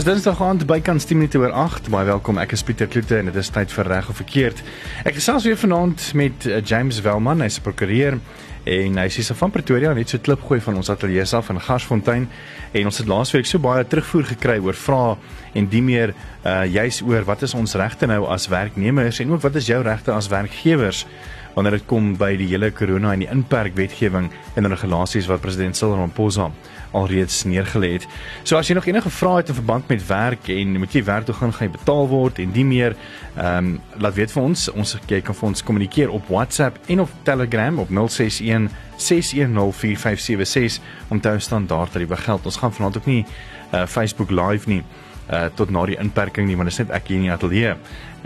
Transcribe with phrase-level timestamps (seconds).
[0.00, 1.90] Dis Dinsdag aand bykans 10 minute oor 8.
[1.92, 2.38] Baie welkom.
[2.40, 4.62] Ek is Pieter Kloete en dit is tyd vir reg of verkeerd.
[5.04, 8.16] Ek gesels weer vanaand met uh, James Welman, hy's 'n prokureur
[8.64, 12.28] en hy sê van Pretoria net so klip gooi van ons ateljee af in Garsfontein
[12.72, 15.16] en ons het laasweek so baie terugvoer gekry oor vrae
[15.54, 19.42] en die meer uh juis oor wat is ons regte nou as werknemers en ook
[19.42, 21.06] wat is jou regte as werkgewers
[21.54, 25.76] wanneer dit kom by die hele corona en die inperk wetgewing en regulasies wat president
[25.76, 26.50] Cyril Ramaphosa
[26.96, 28.06] alreeds neergelê het.
[28.42, 31.28] So as jy nog enige vrae het in verband met werk en moet jy werk
[31.28, 32.96] toe gaan gaan jy betaal word en die meer
[33.36, 37.00] ehm um, laat weet vir ons ons jy kan vir ons kommunikeer op WhatsApp en
[37.06, 38.70] op Telegram op 061
[39.00, 42.44] 6104576 om te hou standaard dat die begeld.
[42.44, 44.82] Ons gaan vanaand ook nie uh, Facebook live nie
[45.30, 47.76] uh tot na die inperking nie want dit is net ek hier in die ateljee.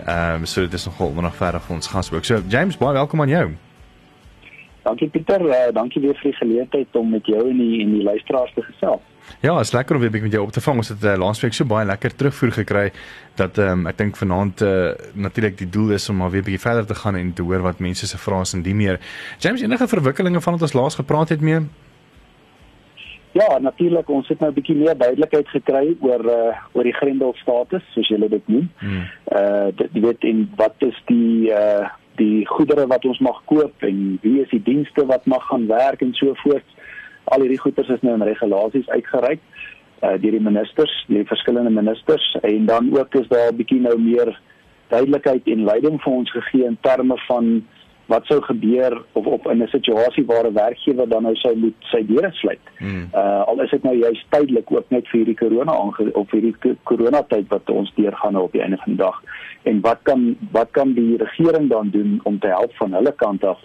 [0.05, 2.25] Ehm um, so dit is nogal nog verder vir ons gas ook.
[2.25, 3.47] So James, baie welkom aan jou.
[4.85, 8.03] Dankie Pieter, uh, dankie weer vir die geleentheid om met jou en die en die
[8.03, 9.01] luisteraars te gesels.
[9.41, 10.77] Ja, is lekker om weer met jou op te vang.
[10.77, 12.85] Ons het uh, laasweek so baie lekker terugvoer gekry
[13.39, 16.49] dat ehm um, ek dink vanaand uh, natuurlik die doel is om maar weer 'n
[16.51, 18.99] bietjie verder te gaan en te hoor wat mense se vrae is en die meer.
[19.39, 21.65] James, enige verwikkelinge van wat ons laas gepraat het mee?
[23.35, 27.33] Ja, natuurlik, ons het nou 'n bietjie meer duidelikheid gekry oor uh oor die Grendel
[27.35, 28.69] status, soos julle dit noem.
[28.79, 29.03] Hmm.
[29.39, 34.17] Uh jy weet en wat is die uh die goedere wat ons mag koop en
[34.21, 36.63] wie is die dienste wat mag gaan werk en so voort.
[37.23, 39.43] Al hierdie goeders is nou in regulasies uitgereik
[40.03, 43.99] uh deur die ministers, die verskillende ministers en dan ook is daar 'n bietjie nou
[43.99, 44.39] meer
[44.87, 47.65] duidelikheid en leiding vir ons gegee in terme van
[48.05, 51.75] wat sou gebeur of op in 'n situasie waar 'n werkgewer dan nou sou moet
[51.79, 52.59] sy deure sluit.
[52.77, 53.09] Hmm.
[53.13, 55.73] Uh al is dit nou juist tydelik ook net vir hierdie corona
[56.13, 59.23] of hierdie corona tyd wat ons deurgaan nou op die einde van die dag.
[59.63, 63.43] En wat kan wat kan die regering dan doen om te help van hulle kant
[63.43, 63.59] af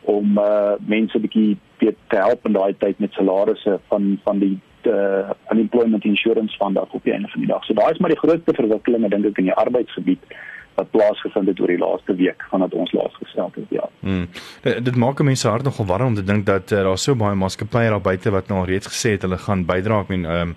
[0.00, 5.30] om uh mense bietjie te help in daai tyd met salarisse van van die uh
[5.50, 7.64] unemployment insurance fund af op die einde van die dag.
[7.64, 10.34] So daai is maar die grootste verwikkelinge dink ek in die arbeidsgebied
[10.74, 13.88] wat plaasgevind het oor die laaste week vandat ons laas gestel het ja.
[14.00, 14.26] Hmm.
[14.62, 17.38] Dit, dit maak mense hart nogal warm om te dink dat uh, daar so baie
[17.38, 20.54] maatskappye daar buite wat nou al reeds gesê het hulle gaan bydra ek meen ehm
[20.54, 20.56] um,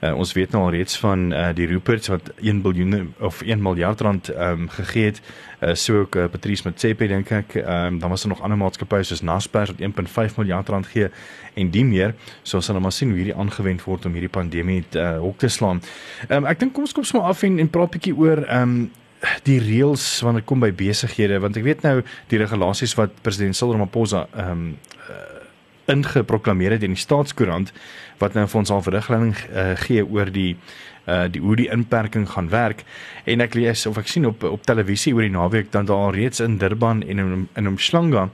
[0.00, 3.62] uh, ons weet nou al reeds van uh, die Ruperts wat 1 biljoen of 1
[3.62, 5.20] miljard rand ehm um, gegee het
[5.60, 8.58] uh, so ook uh, Patrice Motsepe dink ek ehm um, dan was daar nog ander
[8.58, 11.10] maatskappye soos Naspers wat 1.5 miljard rand gee
[11.54, 14.32] en die meer so ons sal nou maar sien hoe hierdie aangewend word om hierdie
[14.38, 15.82] pandemie te uh, hok te slaan.
[16.28, 18.44] Ehm um, ek dink kom ons kom sommer af en en praat 'n bietjie oor
[18.46, 18.90] ehm um,
[19.48, 23.56] die reëls wanneer dit kom by besighede want ek weet nou die regulasies wat president
[23.56, 24.68] Cyril Ramaphosa ehm um,
[25.08, 25.24] uh,
[25.88, 27.72] ingeproklaameer het in die staatskoerant
[28.20, 30.52] wat nou vir ons al verrigting uh, gee oor die
[31.08, 32.84] uh die hoe die inperking gaan werk.
[33.24, 36.40] En ek lees of ek sien op op televisie oor die naweek dan daar reeds
[36.44, 38.28] in Durban en in in Umhlanga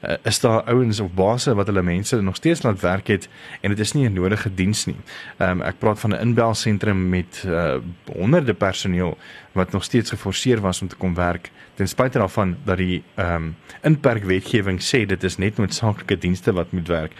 [0.00, 3.28] uh, is daar ouens of basse wat hulle mense nog steeds laat werk het
[3.60, 5.00] en dit is nie 'n nodige diens nie.
[5.38, 7.76] Um, ek praat van 'n inbelsentrum met uh,
[8.12, 9.18] honderde personeel
[9.52, 13.34] wat nog steeds geforseer was om te kom werk ten spyte daarvan dat die ehm
[13.34, 17.12] um, inperkwetgewing sê dit is net noodsaaklike dienste wat moet werk.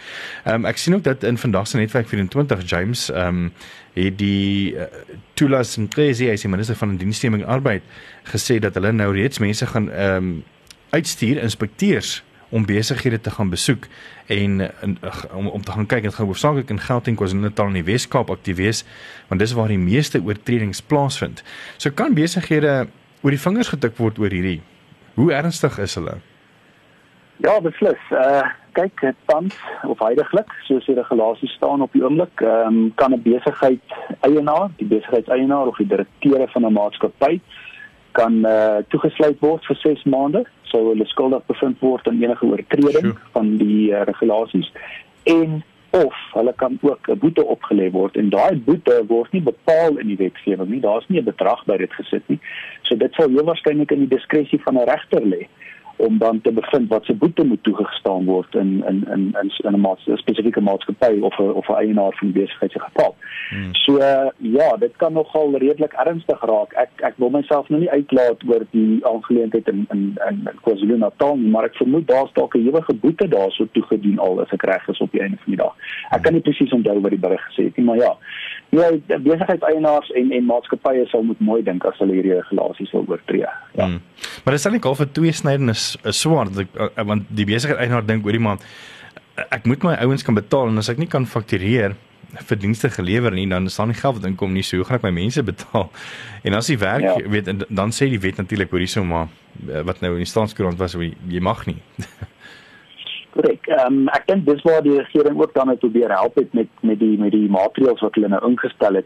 [0.43, 3.53] Ehm um, ek sien ook dat in vandag se netwerk 24 James ehm um,
[3.93, 4.83] het die uh,
[5.33, 7.83] Tulas Nkresi as die minister van dienstneming arbeid
[8.23, 10.43] gesê dat hulle nou reeds mense gaan ehm um,
[10.89, 13.85] uitstuur inspekteurs om besighede te gaan besoek
[14.27, 14.61] en
[15.33, 18.57] om om te gaan kyk en gaan hoofsaaklik in Gauteng KwaZulu-Natal en die Wes-Kaap aktief
[18.57, 18.85] wees
[19.27, 21.43] want dis waar die meeste oortredings plaasvind.
[21.77, 22.87] So kan besighede
[23.21, 24.61] oor die vingers getik word oor hierdie.
[25.19, 26.17] Hoe ernstig is hulle?
[27.43, 28.01] Ja, beslis.
[28.11, 29.55] Uh kyk, tans
[29.89, 34.69] of heidaglik, soos die regulasies staan op die oomblik, ehm um, kan 'n besigheid eienaar,
[34.77, 37.41] die besigheidseienaar of die direkteure van 'n maatskappy
[38.11, 43.11] kan uh toegesluit word vir 6 maande sou hulle skuldig bevind word aan enige oortreding
[43.11, 43.27] sure.
[43.35, 44.71] van die uh, regulasies.
[45.23, 45.61] En
[45.97, 50.07] of hulle kan ook 'n boete opgelê word en daai boete word nie bepaal in
[50.07, 50.81] die wetgewing nie.
[50.81, 52.39] Daar's nie 'n bedrag by dit gesit nie.
[52.81, 55.47] So dit sal heel waarskynlik in die diskresie van 'n regter lê
[55.99, 59.79] om dan te bevind wat se boete moet toegestaan word in in in in 'n
[59.79, 63.15] maats, spesifieke maatskappy of 'n of 'n eienaar van besigheid se geval.
[63.49, 63.73] Hmm.
[63.73, 66.73] So uh, ja, dit kan nogal redelik ernstig raak.
[66.73, 71.35] Ek ek wil myself nou nie uitlaat oor die aangeleentheid in in in, in KwaZulu-Natal
[71.37, 74.87] nie, maar ek vermoed daar's dalk 'n ewige boete daarso toegedien al as ek reg
[74.87, 75.75] is op die einde van die dag.
[76.09, 78.17] Ek kan nie presies onthou wat die berig gesê het nie, maar ja.
[78.69, 83.47] Ja, besigheidseienaars en en maatskappye sal moet mooi dink as hulle hierdie regulasies wil oortree.
[83.73, 83.85] Ja.
[83.85, 84.01] Hmm.
[84.43, 85.31] Maar dit sal nie half 'n twee
[85.89, 88.63] snydenis swaar uh, want die besigheid eienaar dink oor die maand
[89.49, 91.95] ek moet my ouens kan betaal en as ek nie kan faktureer
[92.49, 95.07] vir dienste gelewer nie dan staan nie geld wat inkom nie so hoe gaan ek
[95.07, 95.89] my mense betaal
[96.45, 97.29] en as die werk ja.
[97.35, 99.29] weet dan sê die wet natuurlik oor hierso maar
[99.69, 101.79] uh, wat nou in die staatskoerant was hoe jy mag nie
[103.29, 103.67] Korrek.
[103.69, 106.99] Ehm um, ek dink dis waar die regering ook net probeer help het met met
[106.99, 109.05] die met die maatreëls wat hulle nou ingestel het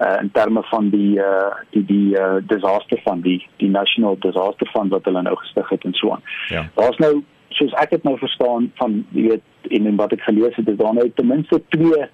[0.00, 4.70] uh in terme van die uh die die uh disaster fund die die national disaster
[4.72, 6.22] fund wat hulle nou gestig het en so aan.
[6.48, 6.68] Ja.
[6.74, 10.56] Daar's nou soos ek dit nou verstaan van jy weet en en wat ek gelees
[10.56, 12.08] het is daar nou ten minste twee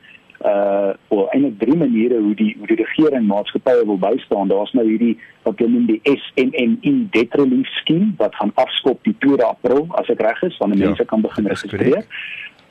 [0.44, 4.48] uh of eintlik drie maniere hoe die hoe die regering maatskappye wil bystaan.
[4.48, 9.16] Daar's nou hierdie wat hulle noem die SMME debt relief scheme wat gaan afskop die
[9.24, 12.04] 2 April as ek reg is, wanneer ja, mense kan begin registreer.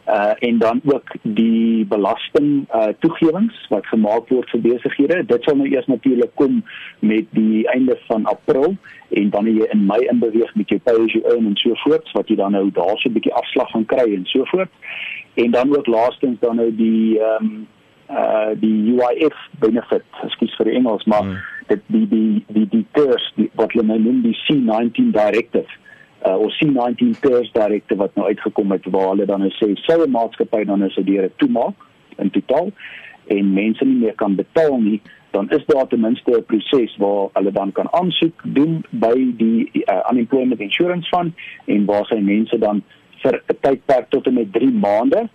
[0.08, 5.26] Uh en dan ook die belasting uh toegewings wat gemaak word vir besighede.
[5.26, 6.64] Dit sal nou eers natuurlik kom
[7.00, 8.76] met die einde van April
[9.10, 12.12] en dan jy in Mei inbeweeg met jou pay as you earn en so voort
[12.18, 14.72] wat jy dan nou daar so 'n bietjie afslag gaan kry en so voort
[15.34, 17.68] en dan ook laastens dan nou die ehm um,
[18.10, 21.38] uh die UIF benefit, ekskuus vir die Engels, maar hmm.
[21.68, 25.80] dit die die die die TERS die, wat hulle nou noem die C19 directive
[26.28, 30.04] uh of C19 TERS directive wat nou uitgekom het waar hulle dan nou sê sou
[30.06, 31.76] 'n maatskappy dan nou sy deure toemaak
[32.18, 32.72] in totaal
[33.28, 37.30] en mense nie meer kan betaal nie dan is daar ten minste 'n proses waar
[37.34, 41.34] hulle dan kan aansoek doen by die uh, unemployment insurance fund
[41.66, 42.84] en waar sy mense dan
[43.24, 45.30] vir 'n tydperk tot en met 3 maande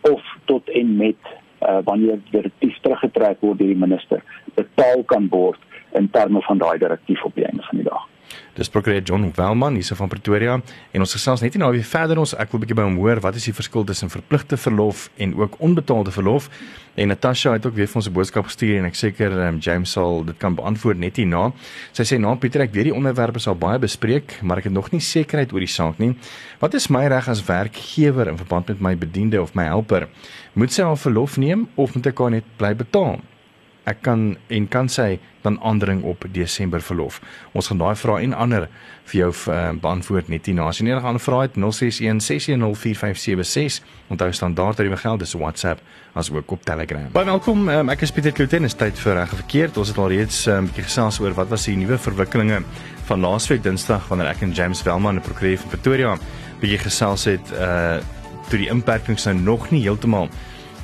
[0.00, 1.20] of tot en met
[1.62, 4.22] uh, wanneer direktief teruggetrek word deur die minister
[4.54, 5.60] betaal kan word
[5.92, 8.13] in terme van daai direktief op die einde van die dag.
[8.54, 10.52] Dis prokureur John Welman hierse van Pretoria
[10.94, 13.18] en ons gesels net nou weer verder ons ek wil 'n bietjie by hom hoor
[13.20, 16.48] wat is die verskil tussen verpligte verlof en ook onbetaalde verlof
[16.94, 19.90] en Natasha het ook weer vir ons 'n boodskap gestuur en ek seker um, James
[19.90, 21.52] sal dit kan beantwoord net hierna.
[21.92, 24.92] Sy sê na Pieter ek weet die onderwerpe sal baie bespreek maar ek het nog
[24.92, 26.14] nie sekerheid oor die saak nie.
[26.60, 30.06] Wat is my reg as werkgewer in verband met my bediende of my helper?
[30.54, 33.18] Moet sy al verlof neem of moet ek haar net bly betaal?
[33.84, 37.20] Ek kan en kan sy dan aandring op Desember verlof.
[37.52, 38.68] Ons gaan daai vrae en ander
[39.10, 40.70] vir jou uh, beantwoord net hierna.
[40.70, 43.84] As jy enige ander vrae het 061 6104576.
[44.08, 45.84] Onthou standaard tariewe geld dis WhatsApp
[46.16, 47.10] as ook op Telegram.
[47.12, 47.68] Baie welkom.
[47.68, 48.64] Um, ek is Pieter Kloten.
[48.64, 49.76] Is tyd vir reg verkeerd.
[49.76, 52.62] Ons het al reeds 'n um, bietjie gesels oor wat was die nuwe verwikkelinge
[53.04, 56.16] van laasweek Dinsdag wanneer ek en James Velman, 'n prokureur van Pretoria,
[56.60, 58.00] bietjie gesels het uh
[58.50, 60.28] toe die inperkings nou nog nie heeltemal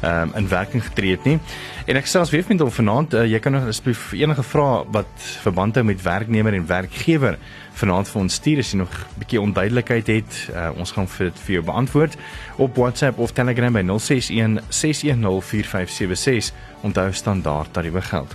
[0.02, 1.38] um, in werking getree het nie.
[1.86, 5.26] En ek selfs weet met hom vanaand, uh, jy kan nog asseblief enige vrae wat
[5.44, 7.38] verband hou met werknemer en werkgewer
[7.80, 10.50] vanaand vir ons stuur as jy nog 'n bietjie onduidelikheid het.
[10.54, 12.16] Uh, ons gaan vir dit vir jou beantwoord
[12.56, 16.54] op WhatsApp of Telegram by 061 610 4576.
[16.82, 18.34] Onthou standaard tariewe geld.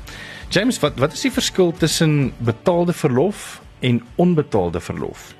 [0.49, 5.33] James, wat wat is die verskil tussen betaalde verlof en onbetaalde verlof?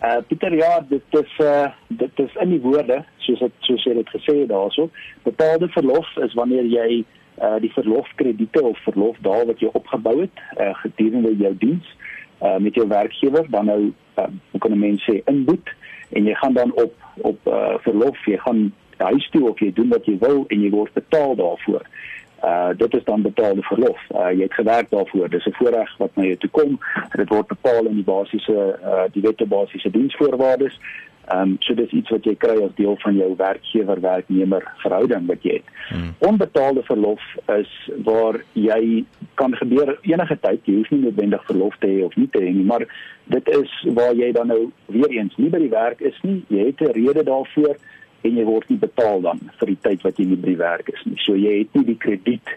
[0.00, 3.94] Uh Pieter ja, dit is uh dit is in die woorde soos dit soos jy
[3.98, 4.88] dit gesê het daarso.
[5.22, 7.02] Betaalde verlof is wanneer jy
[7.40, 11.92] uh die verlofkrediete of verlof daar wat jy opgebou het uh gedurende jou diens
[12.40, 13.80] uh met jou werkgewer dan nou
[14.16, 15.68] uh, kan 'n mens sê inboet
[16.10, 19.88] en jy gaan dan op op uh verlof, jy gaan huis toe of jy doen
[19.88, 21.84] wat jy wil en jy word betaal daarvoor.
[22.44, 24.00] Uh dit is dan betaalde verlof.
[24.10, 25.28] Uh jy het gewerk daarvoor.
[25.28, 26.78] Dis 'n voorreg wat na jou toe kom.
[27.16, 30.78] Dit word bepaal in die basiese uh die wette basiese diensvoorwaardes.
[31.30, 35.44] Ehm um, so dis iets wat jy kry as deel van jou werkgewer-werknemer verhouding wat
[35.46, 35.68] jy het.
[35.88, 36.08] Hmm.
[36.18, 37.22] Onbetaalde verlof
[37.54, 37.70] is
[38.04, 39.04] waar jy
[39.34, 42.50] kan gebeur enige tyd, jy hoef nie noodwendig verlof te hê of nie te hê
[42.50, 42.86] nie, maar
[43.30, 46.40] dit is waar jy dan nou weer eens nie by die werk is nie.
[46.48, 47.78] Jy het 'n rede daarvoor
[48.22, 50.88] en jy word nie betaal dan vir die tyd wat jy nie by die werk
[50.92, 51.18] is nie.
[51.24, 52.56] So jy het nie die krediet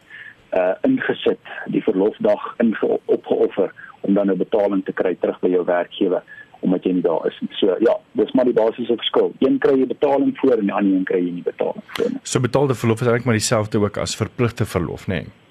[0.53, 1.41] uh ingesit,
[1.73, 6.23] die verlofdag ingeopgeoffer om dan 'n betaling te kry terug by jou werkgewer
[6.63, 7.49] omdat jy nie daar is nie.
[7.59, 9.33] So ja, dis maar die basiese verskil.
[9.39, 12.19] Een kry jy betaling voor en die ander een kry jy nie betaling voor nie.
[12.23, 15.23] So betaalde verlof is eintlik maar dieselfde ook as verpligte verlof, nê?
[15.23, 15.42] Nee?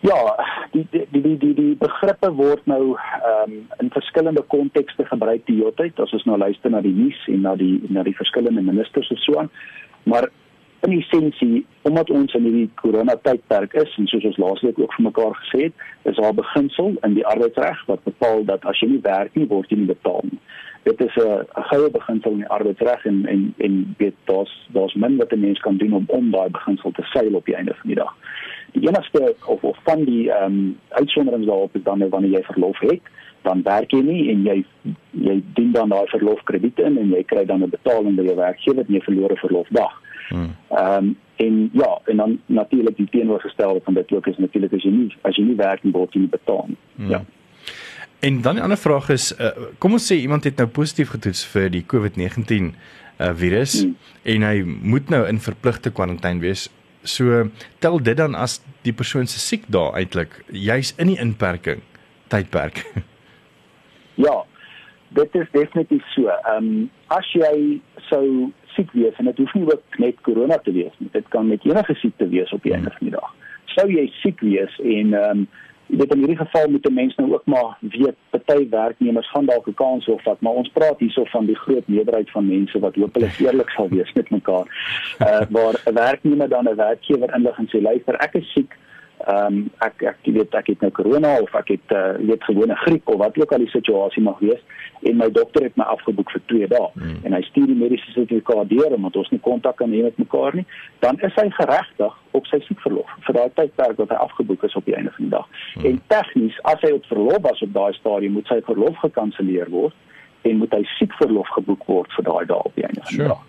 [0.00, 0.16] Ja,
[0.72, 5.58] die die die die die begrippe word nou ehm um, in verskillende kontekste gebruik die
[5.58, 8.64] hele tyd as ons nou luister na die nuus en na die na die verskillende
[8.64, 9.50] ministers of so aan.
[10.08, 10.30] Maar
[10.88, 15.06] in essensie, omdat ons in hierdie korona tydperk is en soos ons laasweek ook vir
[15.10, 18.88] mekaar gesê het, is daar 'n beginsel in die arbeidsreg wat bepaal dat as jy
[18.88, 20.40] nie werk nie, word jy nie betaal nie.
[20.82, 25.16] Dit is 'n goue beginsel in die arbeidsreg en en en weet daar's daar's min
[25.16, 27.88] wat 'n mens kan doen om om daai beginsel te seil op die einde van
[27.88, 28.14] die dag
[28.72, 32.42] die enigste of of van die ehm um, uitsonderings daarop is dan nou wanneer jy
[32.42, 33.02] verlof het,
[33.42, 34.64] dan werk jy nie en jy
[35.10, 38.84] jy dien dan daai verlofkrediete in en jy kry dan 'n betaling by jou werkgewer
[38.86, 40.00] en jy verloor 'n verlofdag.
[40.28, 40.54] Hmm.
[40.68, 44.82] Ehm um, en ja, en dan natuurlik die teenoorgestelde van dit ook is natuurlik as
[44.82, 46.76] jy nie as jy nie werk nie word jy nie betaal nie.
[46.96, 47.10] Hmm.
[47.10, 47.24] Ja.
[48.20, 51.44] En dan 'n ander vraag is uh, kom ons sê iemand het nou positief getoets
[51.46, 52.74] vir die COVID-19
[53.20, 53.96] uh, virus hmm.
[54.22, 56.68] en hy moet nou in verpligte kwarantyne wees
[57.02, 57.48] So
[57.80, 61.80] tel dit dan as die persoon se siek daar eintlik juis in die inperking
[62.28, 62.84] tydperk.
[64.26, 64.42] ja.
[65.10, 66.28] Dit is definitief so.
[66.28, 70.74] Ehm um, as jy sou siek wees en dit hoef nie ook net corona te
[70.76, 71.08] wees nie.
[71.16, 73.32] Dit kan met enige siekte wees op die einde van die dag.
[73.70, 75.48] sou jy siek wees en ehm um,
[75.90, 79.66] dit in hierdie geval moet 'n mens nou ook maar weet party werknemers gaan dalk
[79.66, 82.94] 'n kans of wat maar ons praat hierso van die groot meerderheid van mense wat
[82.94, 84.66] hopelik eerlik sal wees met mekaar.
[85.20, 88.76] Uh waar 'n werknemer dan 'n werkgewer inlig en sê luister ek is siek
[89.28, 92.76] ehm um, ek ek weet ek het nou corona of ek het uh, weet gewone
[92.84, 94.62] griep of wat ook al die situasie mag wees
[95.08, 97.18] en my dokter het my afgeboek vir 2 dae hmm.
[97.28, 100.56] en hy stuur die mediese sertifikaat deur omdat ons nie kontak kan hê met mekaar
[100.56, 100.64] nie
[101.04, 104.88] dan is hy geregtig op sy siekverlof vir daai tydperk wat hy afgeboek is op
[104.88, 105.90] die einde van die dag hmm.
[105.90, 110.48] en tegnies as hy op verlof was op daai stadium moet sy verlof gekanselleer word
[110.48, 113.36] en moet hy siekverlof geboek word vir daai dae op die einde van die sure.
[113.36, 113.46] dag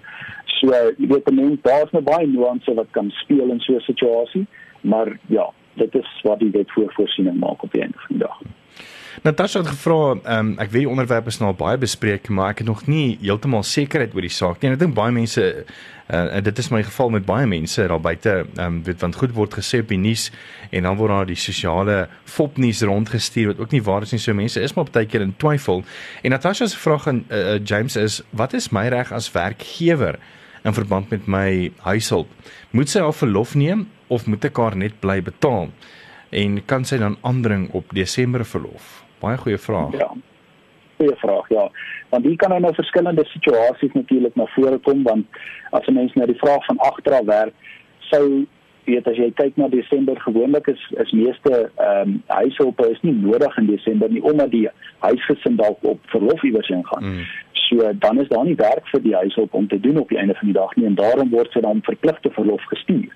[0.60, 4.46] so jy weet mense daar's nou baie nuance wat kan speel in so 'n situasie
[4.82, 8.26] maar ja dit is wat die wet voor voorsiening maak op die einde van die
[8.26, 8.42] dag.
[9.22, 12.70] Natasha het gevra, um, ek weet die onderwerp is nou baie bespreek, maar ek het
[12.70, 14.72] nog nie heeltemal sekerheid oor die saak nie.
[14.72, 15.44] En ek dink baie mense
[16.12, 19.60] uh, dit is my geval met baie mense daar buite, um, weet want goed word
[19.60, 20.30] gesê op die nuus
[20.72, 24.22] en dan word daar die sosiale fopnuus rondgestuur wat ook nie waar is nie.
[24.24, 25.84] So mense is maar baie keer in twyfel.
[26.24, 30.18] En Natasha se vraag aan uh, James is, wat is my reg as werkgewer
[30.64, 32.32] in verband met my huishulp?
[32.72, 35.72] Moet sy al verlof neem of moet ek haar net bly betaal?
[36.32, 39.02] En kan sy dan aandring op Desember verlof?
[39.24, 39.98] Baie goeie vraag.
[40.00, 40.12] Ja.
[41.00, 41.66] Goeie vraag, ja.
[42.12, 45.26] Want hier kan nou verskillende situasies natuurlik na vore kom want
[45.72, 47.54] as 'n mens na die vraag van agteraf werk,
[48.00, 48.46] sou
[48.86, 53.14] weet as jy kyk na Desember gewoonlik is is meeste ehm um, huishulpe is nie
[53.14, 54.68] nodig in Desember nie omdat die
[55.00, 57.04] huisgesin dalk op verlof iewers heen gaan.
[57.04, 57.26] Mm.
[57.54, 60.34] So dan is daar nie werk vir die huishulp om te doen op die einde
[60.34, 63.12] van die dag nie en daarom word sy dan verpligte verlof gestuur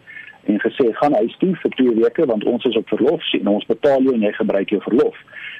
[0.46, 3.66] en gesê gaan huis toe vir 2 weke want ons is op verlof sien ons
[3.66, 5.18] betaal jou en jy gebruik jou verlof.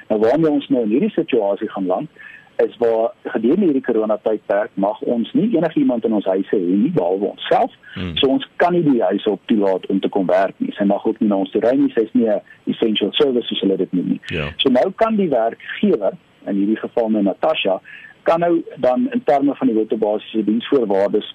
[0.08, 2.24] Nou waarmee ons nou in hierdie situasie gaan land
[2.64, 6.92] is waar gedurende hierdie corona tydperk mag ons nie enigiemand in ons huise hê nie
[6.94, 7.72] behalwe onsself.
[7.94, 8.14] Hmm.
[8.20, 10.72] So ons kan nie die huis op toelaat om te kom werk nie.
[10.78, 11.92] Sy mag ook nie na ons toe ry nie.
[11.96, 12.40] Sy's nie 'n
[12.72, 14.20] essential service soos hulle dit noem nie.
[14.32, 14.48] Ja.
[14.56, 16.16] So nou kan die werkgewer
[16.46, 17.80] in hierdie geval nou Natasha
[18.22, 21.34] kan nou dan in terme van die wet op basiese diensvoorwaardes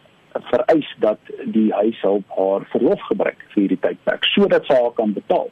[0.50, 1.20] vereis dat
[1.56, 5.50] die huishulp haar verlof gebruik vir hierdie tydperk sodat sy haar kan betaal.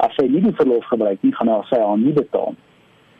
[0.00, 2.56] As sy nie die verlof gebruik nie, gaan sy haar nie betaal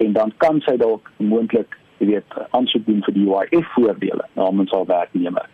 [0.01, 4.73] en dan kan sy dalk moontlik, jy weet, aansoek doen vir die UIF voordele namens
[4.73, 5.49] haar werknemer.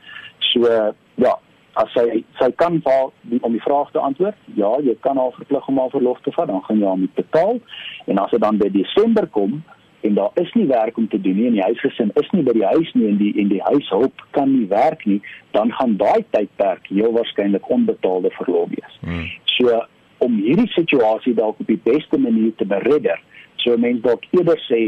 [0.53, 0.71] So
[1.19, 1.33] ja,
[1.81, 5.67] as sy sy kan val om die vraag te antwoord, ja, jy kan haar verplig
[5.69, 7.59] om haar verlof te vat, dan gaan jy haar moet betaal
[8.07, 9.59] en as dit dan by Desember kom,
[10.01, 12.53] en daar is nie werk om te doen nie en die huisgesin is nie by
[12.53, 15.21] die huis nie en die en die huishulp kan nie werk nie,
[15.57, 19.01] dan gaan daai tydperk heel waarskynlik onbetaalde verlof wees.
[19.01, 19.27] Hmm.
[19.57, 19.81] So
[20.19, 23.21] om hierdie situasie dalk op die beste manier te beredder,
[23.63, 24.81] so mense dalk eerder sê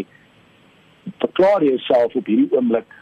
[1.18, 2.98] verklaar jouself op hierdie oomblik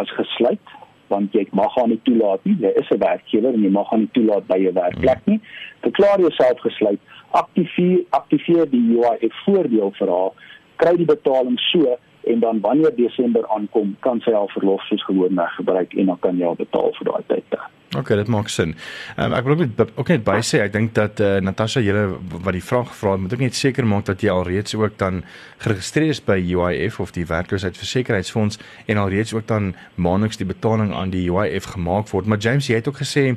[0.00, 0.76] as gesluit
[1.08, 2.56] want jy mag haar nie toelaat nie.
[2.60, 5.40] Jy is 'n werkgewer en jy mag haar nie toelaat by jou werkplek nie.
[5.80, 7.00] Verklaar jouself gesluit.
[7.30, 10.32] Aktiveer aktiveer die UIF voordeel vir haar
[10.76, 15.52] kry die betaling so en dan wanneer Desember aankom, kan sy haar verlof soos gewoonlik
[15.60, 17.58] gebruik en dan kan jy haar betaal vir daai tyd.
[17.94, 18.74] OK, dit maak sin.
[19.16, 22.56] Um, ek wil ook ook net by sê, ek dink dat uh, Natasha julle wat
[22.56, 25.22] die vraag gevra het, moet ook net seker maak dat jy alreeds ook dan
[25.62, 28.58] geregistreer is by UIF of die werkloosheidsversekeringsfonds
[28.90, 32.26] en alreeds ook dan maandeliks die betaling aan die UIF gemaak word.
[32.26, 33.36] Maar James, jy het ook gesê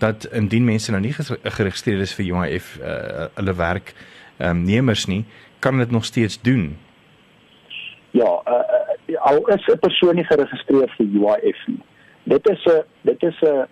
[0.00, 3.92] dat indien mense nou nie geregistreer is vir UIF uh, hulle werk
[4.40, 5.26] um, nemers nie,
[5.60, 6.76] kan dit nog steeds doen.
[8.10, 8.54] Ja, uh,
[9.06, 11.82] uh, al is 'n persoon nie geregistreer vir UIF nie.
[12.22, 13.66] Dit is 'n dit is 'n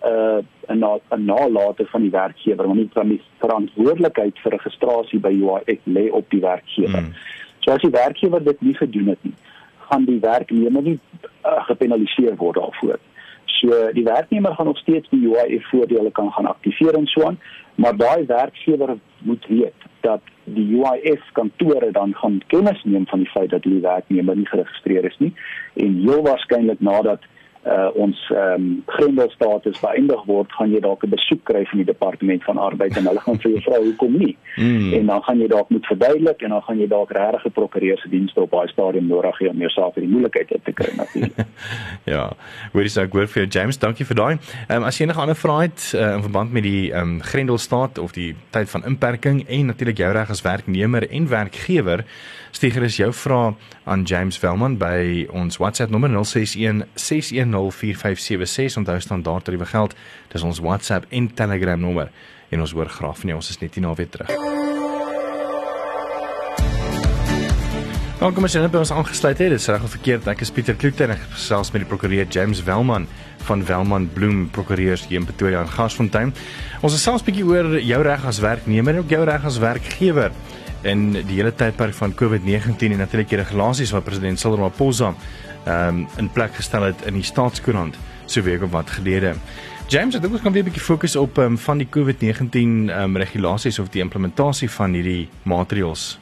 [0.67, 6.29] 'n 'n nalate van die werkgewer, want die verantwoordelikheid vir registrasie by UIF lê op
[6.29, 6.99] die werkgewer.
[6.99, 7.13] Hmm.
[7.59, 9.33] So as die werkgewer dit nie gedoen het nie,
[9.77, 10.99] gaan die werknemer nie
[11.45, 12.99] uh, gepenaliseer word daarvoor.
[13.45, 17.39] So die werknemer gaan nog steeds die UIF voordele kan gaan aktiveer en so aan,
[17.75, 20.21] maar daai werkgewer moet weet dat
[20.53, 25.05] die UIF kantore dan gaan kennis neem van die feit dat die werknemer nie geregistreer
[25.05, 25.33] is nie
[25.75, 27.27] en heel waarskynlik nadat
[27.65, 31.85] uh, ons ehm um, grendelstatus beëindig word, gaan jy dalk 'n besoek kry van die
[31.85, 34.37] departement van arbeid en hulle gaan vir jou vra hoekom nie.
[34.55, 34.93] Mm.
[34.93, 37.97] En dan gaan jy dalk moet verduidelik en dan gaan jy dalk regtig 'n prokureur
[37.97, 40.91] se dienste op daai stadium nodig hê om jou saak in die moeilikheid te kry
[40.95, 41.45] natuurlik.
[42.13, 42.31] ja.
[42.73, 43.77] Wat is ek goed vir James?
[43.77, 44.37] Dankie vir daai.
[44.67, 47.21] Ehm um, as jy enige ander vrae het uh, in verband met die ehm um,
[47.21, 52.05] grendelstaat of die tyd van inperking en natuurlik jou reg as werknemer en werkgewer,
[52.51, 58.99] stuur gerus jou vrae aan James Velman by ons WhatsApp nommer 061 610 076576 onthou
[58.99, 59.95] standaard tariewe geld.
[60.31, 62.11] Dis ons WhatsApp en Telegram nommer
[62.49, 63.39] en ons hoor graag van jou.
[63.41, 64.33] Ons is net hier na weer terug.
[68.19, 69.53] Welkom as jy net by ons aangesluit het.
[69.53, 70.25] Dit is reg of verkeerd.
[70.27, 73.05] Ek is Pieter Kloete en ek gesels met die prokureur James Welman
[73.47, 76.33] van Welman Bloem Prokureurs hier in Pretoria in Gasfontein.
[76.83, 80.31] Ons gesels 'n bietjie oor jou reg as werknemer en ook jou reg as werkgewer
[80.83, 85.13] in die hele tydperk van COVID-19 en natuurlik die regulasies wat president Cyril Ramaphosa
[85.69, 89.35] um, in plek gestel het in die staatskoerant so week of wat gelede.
[89.89, 93.03] James, ek dink ons kan weer 'n bietjie fokus op um, van die COVID-19 ehm
[93.03, 96.19] um, regulasies of die implementasie van hierdie maatreëls.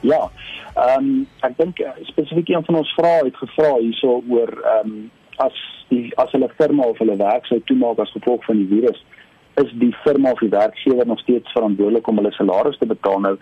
[0.00, 0.30] Ja,
[0.74, 4.92] Ehm um, ek dink uh, spesifiek een van ons vrae het gevra hierso oor ehm
[4.92, 5.10] um,
[5.44, 5.56] as
[5.90, 9.02] die as hulle firma of hulle werk sou toemaak as gevolg van die virus
[9.60, 13.34] is die firma of die werkgewer nog steeds verantwoordelik om hulle salarisse te betaal nou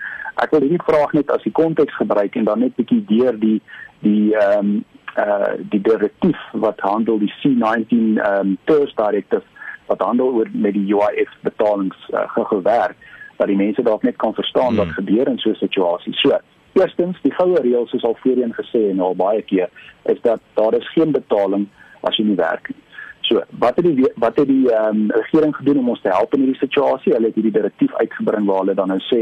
[0.42, 3.60] ek wil hierdie vraag net as die konteks gebruik en dan net bietjie deur die
[4.00, 4.84] die ehm um,
[5.18, 9.42] uh die direktief wat handel die C19 ehm um, TERS directive
[9.86, 12.96] wat handel oor met die UIF betalings uh, gewerk
[13.36, 14.76] dat die mense dalk net kan verstaan hmm.
[14.76, 16.38] wat gebeur in so 'n situasie so
[16.72, 19.70] Eerstens, die goue reël soos al voorheen gesê en al baie keer,
[20.12, 21.66] is dat daar is geen betaling
[22.06, 22.78] as jy nie werk nie.
[23.26, 26.34] So, wat het die wat het die ehm um, regering gedoen om ons te help
[26.34, 27.12] in hierdie situasie?
[27.12, 29.20] Hulle het hierdie direktief uitgebring waar hulle dan nou sê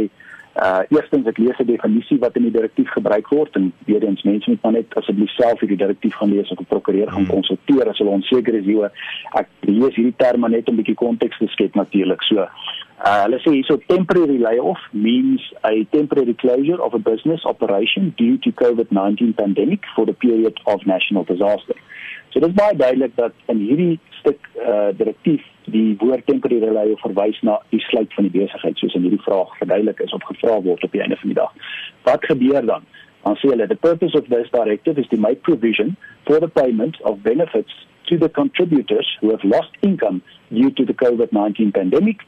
[0.63, 4.23] uh eerstens ek lees 'n definisie wat in die direktief gebruik word en weer eens
[4.23, 7.35] mense moet maar net asseblief self hierdie direktief gaan lees of 'n prokureur gaan hmm.
[7.37, 8.91] konsulteer as hulle onseker is hoe
[9.41, 12.23] ek lees hierdie terme net om 'n bietjie konteks te skep natuurlik.
[12.23, 12.49] So
[13.07, 18.39] uh hulle sê hierso temporary layoff means a temporary closure of a business operation due
[18.39, 21.79] to COVID-19 pandemic for the period of national disaster.
[22.29, 27.05] So dit is baie duidelik dat in hierdie stuk uh direktief die woord temporary layoff
[27.05, 30.61] verwys na die sluit van die besigheid soos in hierdie vraag verduidelik is op gevra
[30.65, 31.53] word op die einde van die dag.
[32.09, 32.87] Wat gebeur dan?
[33.25, 35.97] Dan sê hulle the purpose of this directive is to make provision
[36.29, 37.75] for the payment of benefits
[38.09, 42.25] to the contributors who have lost income due to the COVID-19 pandemic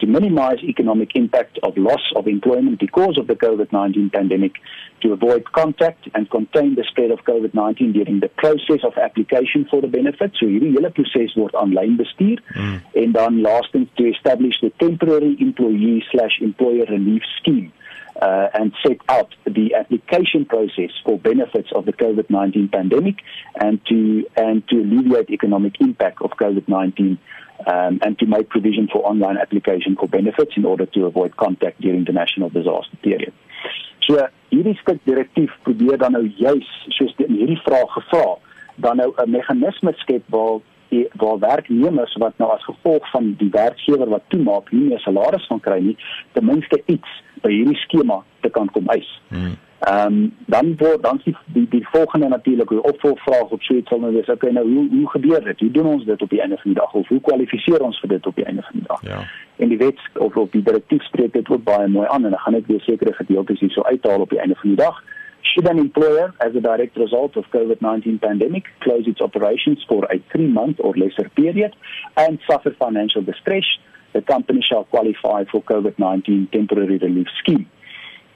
[0.00, 4.54] to minimize economic impact of loss of employment because of the COVID-19 pandemic,
[5.02, 9.80] to avoid contact and contain the spread of COVID-19 during the process of application for
[9.80, 10.32] the benefit.
[10.38, 12.78] So hierdie hele proses word aanlyn bestuur mm.
[13.02, 17.72] en dan laastens to establish the temporary employee/employer relief scheme.
[18.20, 23.22] Uh, and set out the application process for benefits of the COVID-19 pandemic
[23.58, 27.16] and to and to alleviate economic impact of COVID-19
[27.66, 31.80] um, and to make provision for online application for benefits in order to avoid contact
[31.80, 33.32] during the national disaster period.
[34.06, 34.16] So
[34.50, 38.38] hierdie stuk direktief probeer dan nou juis soos die, hierdie vraag gevra
[38.76, 43.50] dan nou 'n meganisme skep waar die waar werknemers wat nou as gevolg van die
[43.50, 45.96] werkgewer wat toemaak nie meer salaris van kry nie
[46.32, 47.10] ten minste iets
[47.42, 49.20] by hierdie skema te kan kom eis.
[49.28, 49.54] Hmm.
[49.80, 53.88] Ehm um, dan word dan die die, die volgende natuurlik 'n opvolgvraag op so iets
[53.88, 54.28] sal nou wees.
[54.28, 55.60] Okay, nou hoe hoe gebeur dit?
[55.60, 58.08] Hoe doen ons dit op die einde van die dag of hoe kwalifiseer ons vir
[58.08, 59.00] dit op die einde van die dag?
[59.02, 59.18] Ja.
[59.56, 62.38] En die wet of op die direktief spreek dit ook baie mooi aan en dan
[62.38, 65.02] gaan ek weer sekere gedeeltes hier so uithaal op die einde van die dag.
[65.40, 70.18] Should an employer, as a direct result of COVID-19 pandemic, close its operations for a
[70.28, 71.72] three-month or lesser period
[72.14, 73.80] and suffer financial distress,
[74.12, 77.66] the company shall qualify for COVID-19 temporary relief scheme.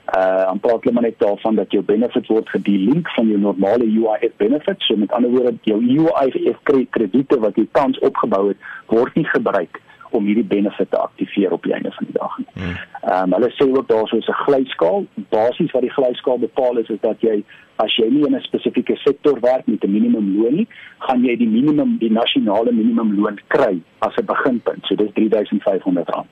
[0.04, 3.86] Uh, aan praat hulle maar net daarvan dat jou benefit word gedelink van jou normale
[3.88, 4.86] UIF benefits.
[4.86, 9.80] So met ander woorde, jou UIF krediete wat jy tans opgebou het, word nie gebruik
[10.14, 12.46] om hierdie benefit te aktiveer op die einde van die dag nie.
[12.52, 12.76] Hmm.
[13.02, 15.06] Ehm um, hulle sê ook daar is 'n glyskaal.
[15.14, 17.44] Basies wat die glyskaal bepaal is is dat jy
[17.76, 21.48] as jy nie in 'n spesifieke sektor werk met 'n minimumloon nie, gaan jy die
[21.48, 24.86] minimum die nasionale minimumloon kry as 'n beginpunt.
[24.86, 26.26] So dis R3500.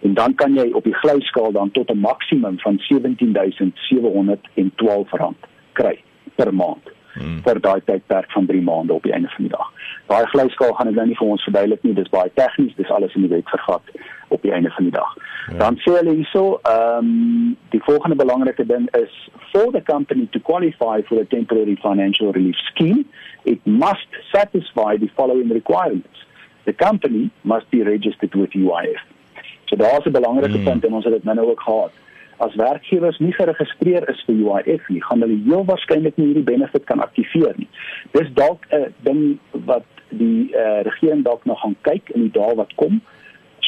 [0.00, 5.34] En dan kan jy op die glyskaal dan tot 'n maksimum van R17712
[5.72, 5.98] kry
[6.34, 7.40] per maand hmm.
[7.46, 9.72] vir daai tydperk van 3 maande op die einde van die dag.
[10.06, 13.14] Daai glyskaal gaan ek nou nie vir ons verduidelik nie, dis baie tegnies, dis alles
[13.18, 13.92] in die wet vervat
[14.28, 15.12] op die einde van die dag.
[15.50, 15.58] Ja.
[15.64, 19.12] Dan sê hulle hierso, ehm um, die volgende belangrike ding is
[19.52, 23.04] for the company to qualify for a temporary financial relief scheme,
[23.44, 26.26] it must satisfy the following requirements.
[26.64, 29.00] The company must be registered with UIF.
[29.68, 30.64] So daar's 'n belangrike hmm.
[30.64, 31.92] punt en ons het dit nou ook gehad
[32.38, 36.84] as werkgewers nie geregistreer is vir UIF nie, gaan hulle heel waarskynlik nie hierdie benefit
[36.90, 37.68] kan aktiveer nie.
[38.16, 42.54] Dis dalk 'n ding wat die uh, regering dalk nog gaan kyk in die dae
[42.54, 43.00] wat kom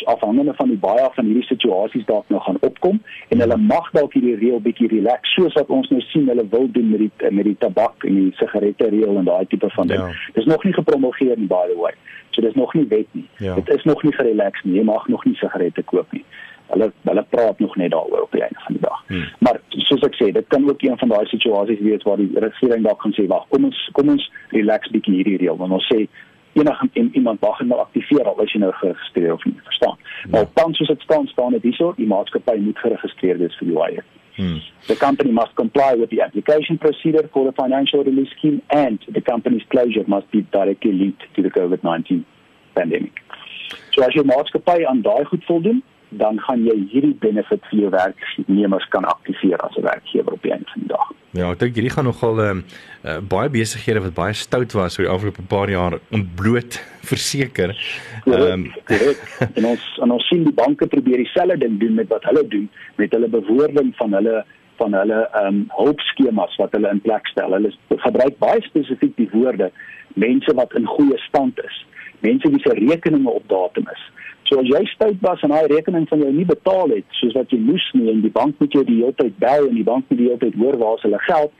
[0.04, 4.12] afhangende van die baie van hierdie situasies dalk nog gaan opkom en hulle mag dalk
[4.16, 7.44] hierdie reël bietjie relax soos wat ons nou sien hulle wil doen met die met
[7.44, 10.00] die tabak en die sigarette reël en daai tipe van ding.
[10.00, 10.32] Ja.
[10.38, 11.92] Dis nog nie gepromulgeer nie by the way.
[12.30, 13.26] So dis nog nie wet nie.
[13.38, 13.54] Ja.
[13.54, 14.78] Dit is nog nie gerelax nie.
[14.78, 16.24] Jy mag nog nie sigarette koop nie
[16.72, 19.04] hulle hulle praat nog net daaroor op die einde van die dag.
[19.06, 19.28] Hmm.
[19.38, 22.84] Maar soos ek sê, dit kan ook een van daai situasies wees waar die regering
[22.84, 26.06] dalk gaan sê, "Wag, kom ons kom ons relax bietjie hierdie reël." Want ons sê
[26.52, 29.98] enige en iemand mag nou aktiveer al as jy nou geregistreer of nie, verstaan.
[30.22, 30.30] Ja.
[30.30, 34.08] Maar tans soos dit staan, staan dit hierso, die maatskappy moet geregistreer wees vir UIF.
[34.34, 34.58] Hmm.
[34.86, 39.20] The company must comply with the application procedure for the financial relief scheme and the
[39.20, 42.24] company's closure must be directly linked to the COVID-19
[42.72, 43.22] pandemic.
[43.90, 47.90] So as jou maatskappy aan daai goed voldoen, dan gaan jy hierdie benefit vir jou
[47.90, 51.10] werknemers kan aktiveer as 'n werkgewer op die einde van die dag.
[51.30, 54.98] Ja, ek dink hierdie gaan nogal ehm uh, uh, baie besighede wat baie stout was
[54.98, 56.80] oor die afgelope paar jaar ontbloot
[57.12, 57.76] verseker.
[58.26, 58.72] Ehm um,
[59.58, 62.68] en ons en ons sien die banke probeer dieselfde ding doen met wat hulle doen
[62.96, 64.44] met hulle bewoording van hulle
[64.76, 67.52] van hulle ehm um, hulpskemas wat hulle in plek stel.
[67.52, 69.70] Hulle gebruik baie spesifiek die woorde
[70.14, 71.86] mense wat in goeie stand is,
[72.26, 74.02] mense wie se rekeninge op datum is.
[74.50, 77.52] So as jy stout was en daai rekening van jou nie betaal het soos wat
[77.54, 80.08] jy moes nie en die bank moet jou die hele tyd bel en die bank
[80.10, 81.52] moet die hele tyd hoor waar is hulle geld,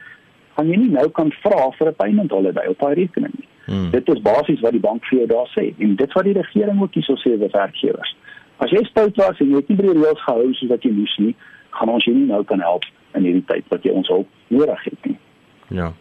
[0.56, 3.46] gaan jy nie nou kan vra vir 'n payment holiday op daai rekening nie.
[3.70, 3.90] Hmm.
[3.94, 6.82] Dit is basies wat die bank vir jou daar sê en dit wat die regering
[6.82, 8.16] ook hierso sê vir werkgewers.
[8.58, 10.90] As jy stout was en jy het nie by die reëls gehou soos wat jy
[10.90, 11.34] moes nie,
[11.70, 14.82] gaan ons jou nie nou kan help in hierdie tyd wat jy ons hulp nodig
[14.84, 15.18] het nie.
[15.70, 15.92] Ja.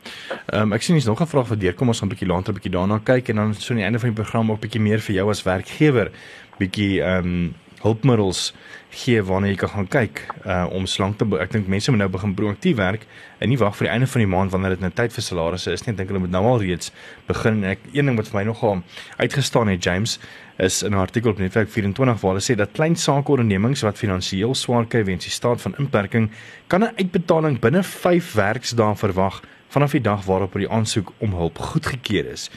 [0.49, 2.53] Ehm um, ek sien jy's nog 'n vraag wat deurkom ons gaan 'n bietjie later
[2.53, 4.65] 'n bietjie daarna kyk en dan so aan die einde van die program ook 'n
[4.65, 6.11] bietjie meer vir jou as werkgewer
[6.57, 8.53] bietjie ehm um, hulpmiddels
[8.89, 12.09] gee waarna jy kan gaan kyk uh om slank te ek dink mense moet nou
[12.09, 13.05] begin proaktief werk
[13.39, 15.71] en nie wag vir die einde van die maand wanneer dit nou tyd vir salarisse
[15.71, 16.91] is nie ek dink hulle moet nou al reeds
[17.27, 18.81] begin ek een ding wat vir my nogal
[19.17, 20.17] uitgestaan het James
[20.57, 24.55] is in 'n artikel op Netwerk 24 waar hulle sê dat klein sakeondernemings wat finansiëel
[24.55, 26.31] swaar kry weens die staat van inperking
[26.67, 31.57] kan 'n uitbetaling binne 5 werksdae verwag vanaf die dag waarop die aansoek om hulp
[31.57, 32.49] goedgekeur is.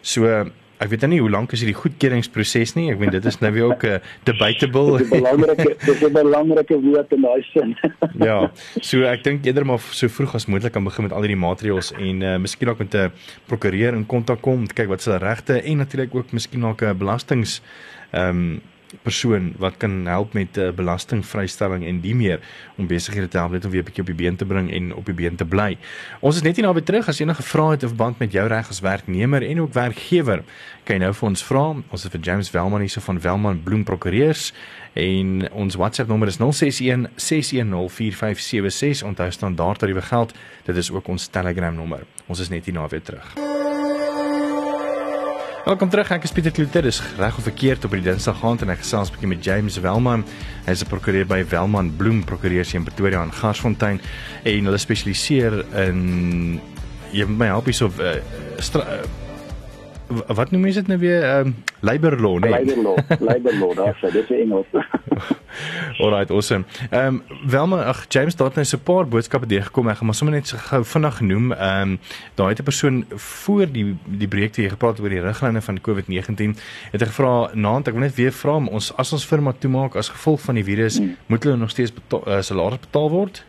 [0.00, 0.46] So
[0.78, 2.86] Ek weet nou nie hoe lank is hierdie goedkeuringsproses nie.
[2.92, 4.98] Ek weet dit is nou weer ook 'n uh, debatable.
[4.98, 7.74] Dit is 'n belangrike dit is 'n belangrike woord in daai sin.
[8.28, 8.38] ja.
[8.80, 11.92] So ek dink eerder maar so vroeg as moontlik kan begin met al hierdie maatreëls
[11.98, 13.10] en uh, miskien ook met 'n
[13.46, 16.82] prokureur in kontak kom om te kyk wat se regte en natuurlik ook miskien ook
[16.82, 17.60] 'n belastings
[18.12, 18.60] ehm um,
[19.02, 22.40] persoon wat kan help met uh, belastingvrystelling en die meer
[22.76, 24.94] om besighede te help net om weer 'n bietjie op die been te bring en
[24.94, 25.76] op die been te bly.
[26.20, 28.68] Ons is net hier naby terug as enige vrae het of band met jou reg
[28.68, 30.42] as werknemer en ook werkgewer.
[30.84, 31.64] Kan jy nou vir ons vra?
[31.90, 34.52] Ons het vir James Welman hierso van Welman Bloem Prokureurs
[34.92, 39.02] en ons WhatsApp nommer is 061 610 4576.
[39.06, 40.34] Onthou standaard tariewe geld.
[40.64, 42.06] Dit is ook ons Telegram nommer.
[42.26, 43.47] Ons is net hier naby terug.
[45.68, 46.08] Welkom terug.
[46.08, 46.80] Ek is Pieter Kloete.
[46.80, 49.76] Dis reg of verkeerd op die Dinsdag aand en ek gesels 'n bietjie met James
[49.76, 50.24] Welman.
[50.64, 54.00] Hy is 'n prokureur by Welman Bloem Prokureurs in Pretoria en Garsfontein
[54.44, 55.52] en hulle spesialiseer
[55.84, 56.60] in
[57.12, 58.16] jy moet my help hierso uh,
[60.08, 63.98] wat noem jy dit nou weer um, labor law nee labor law labor law daar
[64.02, 64.66] sê dit is Engels
[65.98, 66.64] Alright awesome.
[66.90, 70.06] Ehm um, Welma ag James daar het net so 'n paar boodskappe deurgekom ek gaan
[70.06, 71.52] maar sommer net gou vinnig genoem.
[71.52, 71.98] Ehm um,
[72.34, 76.56] daar het 'n persoon voor die die projekte hier gepraat oor die riglyne van COVID-19
[76.90, 80.08] het hy gevra naand ek wil net weer vra ons as ons firma toemaak as
[80.08, 81.16] gevolg van die virus hmm.
[81.26, 83.44] moet hulle nog steeds betaal, uh, salaris betaal word?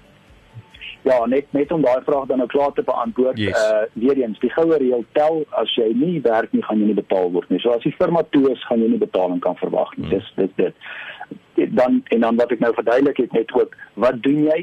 [1.02, 3.38] Ja, net net om daai vraag dan nou klaar te beantwoord.
[3.38, 3.60] Yes.
[3.72, 7.00] Uh weer eens, die goue reël tel as jy nie werk nie, gaan jy nie
[7.00, 7.60] betaal word nie.
[7.64, 10.10] So as die firma toe is, gaan jy nie betaling kan verwag nie.
[10.10, 10.18] Hmm.
[10.18, 11.72] Dis dis dit.
[11.80, 14.60] Dan en dan wat ek nou verduidelik het net ook, wat doen jy?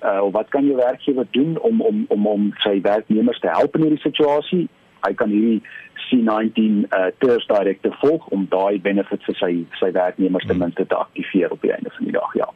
[0.00, 3.76] Uh of wat kan jou werkgewer doen om om om om sy werknemers te help
[3.76, 4.68] in hierdie situasie?
[5.00, 5.60] Hy kan hierdie
[6.06, 10.96] C19 uh TERS direkte volg om daai benefits vir sy sy werknemers ten minste te
[10.96, 12.48] aktiveer op die einde van die dag, ja.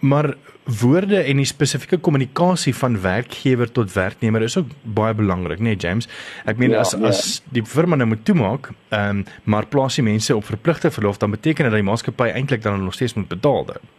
[0.00, 5.74] Maar woorde en die spesifieke kommunikasie van werkgewer tot werknemer is ook baie belangrik, né,
[5.74, 6.08] nee, James?
[6.44, 7.06] Ek meen ja, as ja.
[7.08, 11.18] as die firma nou moet toemaak, ehm um, maar plaas die mense op verpligte verlof,
[11.18, 13.92] dan beteken dit dat die maatskappy eintlik dan nog steeds moet betaal dan.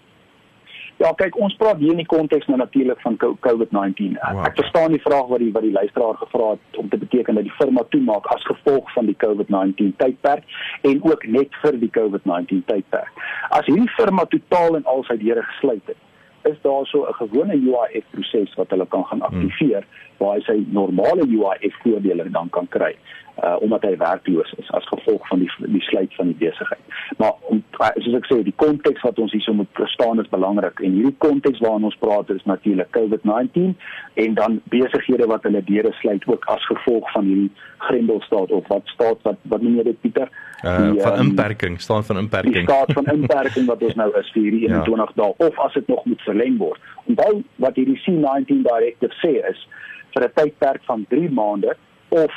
[0.98, 4.16] Ja, kyk, ons praat hier in die konteks nou natuurlik van COVID-19.
[4.16, 4.46] Wow.
[4.48, 7.48] Ek verstaan die vraag wat die wat die luisteraar gevra het om te beteken dat
[7.48, 10.48] die firma toemaak as gevolg van die COVID-19 tydperk
[10.88, 13.12] en ook net vir die COVID-19 tydperk.
[13.50, 16.00] As hierdie firma totaal en al sy deure gesluit het,
[16.46, 19.28] is daar so 'n gewone UIF proses wat hulle kan gaan hmm.
[19.28, 20.18] aktiveer hmm.
[20.18, 22.96] waar hy sy normale UIF voordele dan kan kry
[23.44, 27.00] uh omdat hy werkloos is as gevolg van die die sluit van die besigheid.
[27.18, 30.96] Maar om soos ek sê, die konteks wat ons hierso moet verstaan is belangrik en
[30.96, 33.76] hierdie konteks waarin ons praat is natuurlik COVID-19
[34.24, 37.52] en dan besighede wat hulle deure sluit ook as gevolg van hierdie
[37.88, 40.32] grendelstaat of wat staat wat wat noem jy dit Pieter?
[40.64, 42.64] Uh die, van um, inperking, staat van inperking.
[42.64, 45.22] Die staat van inperking wat ons nou is vir hierdie 21 ja.
[45.22, 46.92] dae of as dit nog moet verleng word.
[47.12, 49.68] Onthou wat hierdie C19 directive sê is
[50.16, 51.76] vir 'n tydperk van 3 maande
[52.10, 52.32] of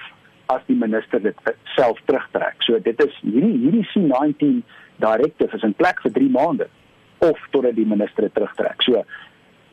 [0.53, 2.61] as die minister dit self terugtrek.
[2.67, 4.63] So dit is hierdie hierdie C19
[5.03, 6.69] directive is in plek vir 3 maande
[7.25, 8.83] of totdat die minister dit terugtrek.
[8.87, 9.05] So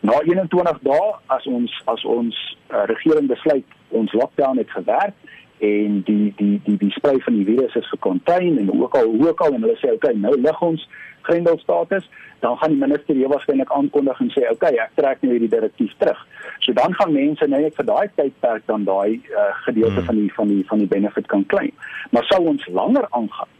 [0.06, 2.36] na 21 dae as ons as ons
[2.70, 5.16] uh, regering besluit ons lockdown het gewerk
[5.64, 9.42] en die die die die sprei van die virus is gekontein en ook al ook
[9.42, 10.88] al en hulle sê okay nou lig ons
[11.26, 15.32] Grendel status dan gaan die minister heel waarskynlik aankondig en sê okay ek trek nou
[15.34, 16.20] hierdie direktief terug.
[16.60, 20.10] So dan gaan mense net vir daai tydperk dan daai uh, gedeelte hmm.
[20.10, 21.74] van die van die van die benefit kan claim.
[22.12, 23.52] Maar sou ons langer aangaan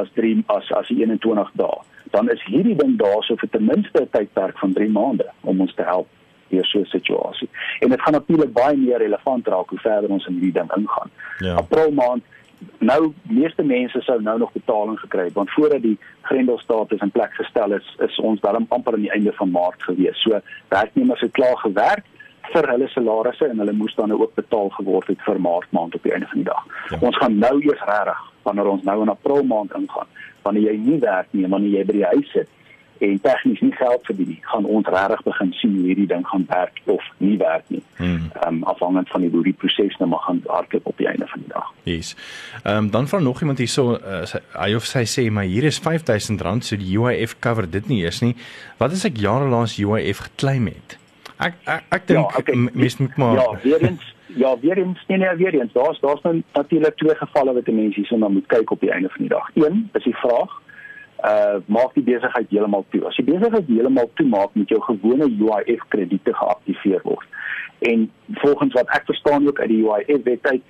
[0.00, 1.80] as 3 as as 21 dae,
[2.12, 5.74] dan is hierdie ding daarso vir ten minste 'n tydperk van 3 maande om ons
[5.74, 6.08] te help
[6.48, 7.48] deur so 'n situasie.
[7.80, 11.10] En dit gaan natuurlik baie meer relevant raak hoe verder ons in hierdie ding ingaan.
[11.38, 11.54] Ja.
[11.54, 12.22] April maand
[12.78, 17.34] nou meeste mense sou nou nog betaling gekry het want voordat die grendelstatus in plek
[17.34, 20.22] gestel is is ons dan amper aan die einde van maart gewees.
[20.22, 22.04] So werknemers het klaar gewerk
[22.52, 25.94] vir hulle salarisse en hulle moes dan nou ook betaal geword het vir maart maand
[25.94, 26.64] op die einde van die dag.
[26.88, 26.98] Ja.
[27.00, 30.08] Ons gaan nou eers regtig wanneer ons nou in april maand ingaan
[30.42, 32.48] wanneer jy nie werk nie wanneer jy by die huis sit
[32.98, 36.44] en tegnies nie geld verdien nie, gaan ons regtig begin sien hoe hierdie ding gaan
[36.48, 37.82] werk of nie werk nie.
[37.96, 38.30] Hmm.
[38.40, 41.26] Ehm um, afhangend van die hoe die proses nou maar gaan hardloop op die einde
[41.26, 41.72] van die dag.
[41.82, 42.14] Yes.
[42.62, 45.80] Ehm um, dan vra nog iemand hierso uh, hy of sy sê maar hier is
[45.80, 48.34] R5000 so die UIF cover dit nie eers nie.
[48.78, 50.98] Wat as ek jare lank UIF geklaim het?
[51.38, 52.56] Ek ek, ek dink ja, okay.
[52.72, 55.72] mis moet maar Ja, weer eens Ja, weer eens, nee, nee, weer eens.
[55.72, 59.20] Daar's daar's nou natuurlik twee gevalle wat mense hierson moet kyk op die einde van
[59.20, 59.50] die dag.
[59.54, 60.60] Een is die vraag,
[61.24, 63.02] uh maak die besigheid heeltemal toe.
[63.08, 67.26] As die besigheid heeltemal toe maak, moet jou gewone UIF krediete geaktiveer word.
[67.78, 68.10] En
[68.42, 70.62] volgens wat ek verstaan ook uit die UIF wetheid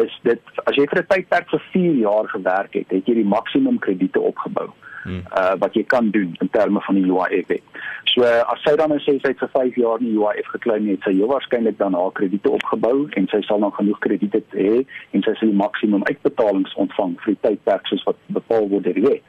[0.00, 3.32] is dit as jy vir 'n tydperk van 4 jaar gewerk het, het jy die
[3.36, 4.68] maksimum krediete opgebou.
[5.04, 5.22] Hmm.
[5.36, 7.62] Uh wat jy kan doen in terme van die UIF wet.
[8.04, 11.02] So as sy dan sê sy het vir 5 jaar nie UIF geklaim nie, het
[11.02, 15.22] sy heel waarskynlik dan haar krediete opgebou en sy sal dan genoeg krediete hê en
[15.22, 19.08] sy sal die maksimum uitbetalings ontvang vir die tydperk soos wat bepaal word deur die
[19.08, 19.22] wet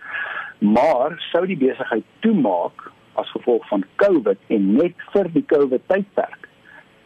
[0.59, 2.91] maar sou die besigheid toemaak
[3.21, 6.49] as gevolg van COVID en net vir die COVID tydperk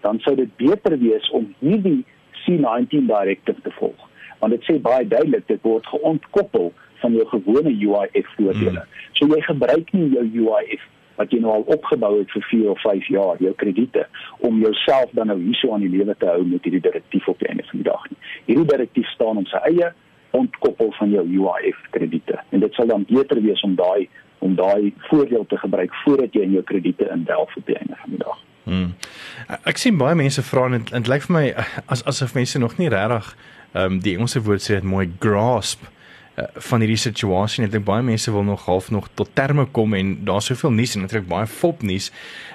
[0.01, 2.05] dan sou dit beter wees om hierdie
[2.43, 4.07] C19 direktief te volg
[4.39, 8.83] want dit sê baie duidelik dit word geontkoppel van jou gewone UIF voordele.
[8.83, 9.03] Hmm.
[9.17, 10.85] So jy gebruik nie jou UIF
[11.19, 14.05] wat jy nou al opgebou het vir 4 of 5 jaar, jou krediete
[14.47, 17.49] om jouself dan nou hierso aan die lewe te hou met hierdie direktief op die
[17.51, 18.19] einde van die dag nie.
[18.45, 19.91] Hierdie direktief staan om sy eie
[20.31, 22.39] ontkoppel van jou UIF krediete.
[22.49, 26.45] En dit sal dan beter wees om daai om daai voordeel te gebruik voordat jy
[26.47, 28.37] in jou krediete indelf op die einde van die dag.
[28.63, 28.91] Hmm.
[29.67, 31.45] Ek sien baie mense vra en dit lyk vir my
[31.91, 33.33] as asof mense nog nie regtig
[33.73, 37.65] ehm um, die Engelse woord sê dit mooi grasp uh, van hierdie situasie.
[37.67, 40.95] Ek dink baie mense wil nog half nog tot terme kom en daar's soveel nuus
[40.95, 42.09] en natuurlik baie fop nuus.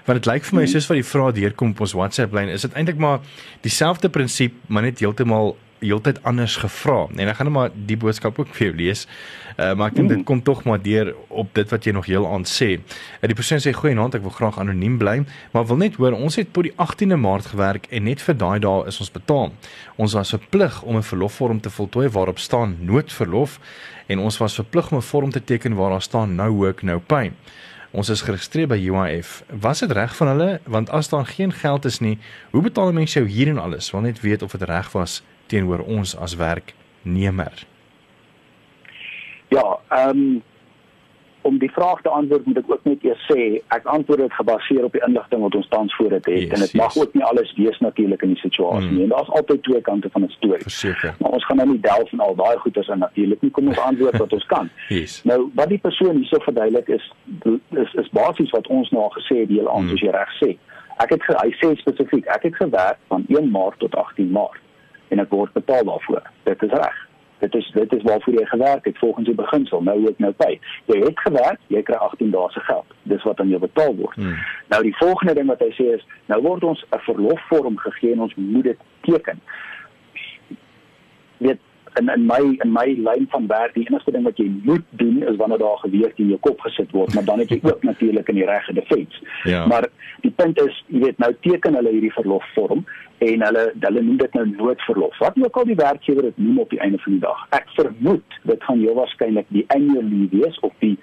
[0.07, 0.73] Want dit lyk vir my hmm.
[0.73, 3.21] soos wat die vrae deurkom op ons WhatsApp lyn, is dit eintlik maar
[3.67, 7.07] dieselfde prinsip, maar net heeltemal heeltyd anders gevra.
[7.17, 9.07] En ek gaan net maar die boodskap ook vir jou lees.
[9.55, 12.27] Uh, maar ek dink dit kom tog maar deur op dit wat jy nog heel
[12.27, 12.71] aan sê.
[12.81, 15.21] Uh, die persoon sê goeie naam, ek wil graag anoniem bly,
[15.55, 18.59] maar wil net hoor ons het tot die 18de Maart gewerk en net vir daai
[18.65, 19.53] dae is ons betaal.
[19.95, 23.61] Ons was verplig om 'n verlofvorm te voltooi waarop staan noodverlof
[24.09, 26.99] en ons was verplig om 'n vorm te teken waar daar staan no work no
[26.99, 27.33] pay.
[27.95, 29.45] Ons is geregistreer by UIF.
[29.61, 30.61] Was dit reg van hulle?
[30.67, 32.19] Want as daar geen geld is nie,
[32.51, 33.91] hoe betaal mense jou hier en alles?
[33.91, 37.67] Wil net weet of dit reg was teenoor ons as werknemer?
[39.49, 40.43] Ja, ehm um,
[41.45, 43.41] om die vraag te antwoord moet ek ook net eers sê
[43.77, 46.65] ek antwoord dit gebaseer op die inligting wat ons tans voor dit het yes, en
[46.65, 46.81] dit yes.
[46.81, 48.95] mag ook nie alles wees natuurlik in die situasie mm.
[48.97, 50.65] nie en daar's altyd twee kante van 'n storie.
[50.65, 51.15] Verseker.
[51.19, 53.83] Maar ons gaan nou nie delf in al daai goeters en natuurlik nie kom ons
[53.89, 54.71] antwoord wat ons kan.
[54.99, 55.21] yes.
[55.29, 57.13] Nou wat die persoon hierso verduidelik is
[57.85, 59.89] is is basies wat ons nou gesê het deel aan mm.
[59.93, 60.51] soos jy reg sê.
[61.05, 64.65] Ek het hy sê spesifiek ek het gewerk van 1 Maart tot 18 Maart
[65.09, 66.31] en ek word betaal daarvoor.
[66.43, 67.01] Dit is reg.
[67.39, 69.83] Dit is dit is waarvoor jy gewerk het volgens die beginsel.
[69.83, 70.59] Nou ook nou by.
[70.87, 72.97] Jy het gewerk, jy kry 18 dae se geld.
[73.03, 74.17] Dis wat aan jou betaal word.
[74.17, 74.39] Hmm.
[74.73, 78.21] Nou die volgende ding wat hy sê is, nou word ons 'n verlofvorm gegee en
[78.21, 79.41] ons moet dit teken.
[82.01, 85.23] In in my in my lyn van werk die enigste ding wat jy moet doen
[85.23, 88.29] is wanneer daar geweer in jou kop gesit word maar dan het jy ook natuurlik
[88.29, 89.23] in die reg gedefens.
[89.45, 89.67] Ja.
[89.67, 89.89] Maar
[90.21, 92.85] die punt is jy weet nou teken hulle hierdie verlofvorm
[93.19, 95.19] en hulle hulle noem dit nou noodverlof.
[95.19, 97.47] Wat ook al die werkgewer dit noem op die einde van die dag.
[97.51, 100.97] Ek vermoed dit gaan heel waarskynlik die annual leave wees of die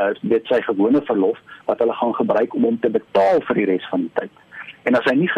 [0.00, 3.70] uh, dit sy gewone verlof wat hulle gaan gebruik om hom te betaal vir die
[3.74, 4.42] res van die tyd.
[4.86, 5.30] En as hy nie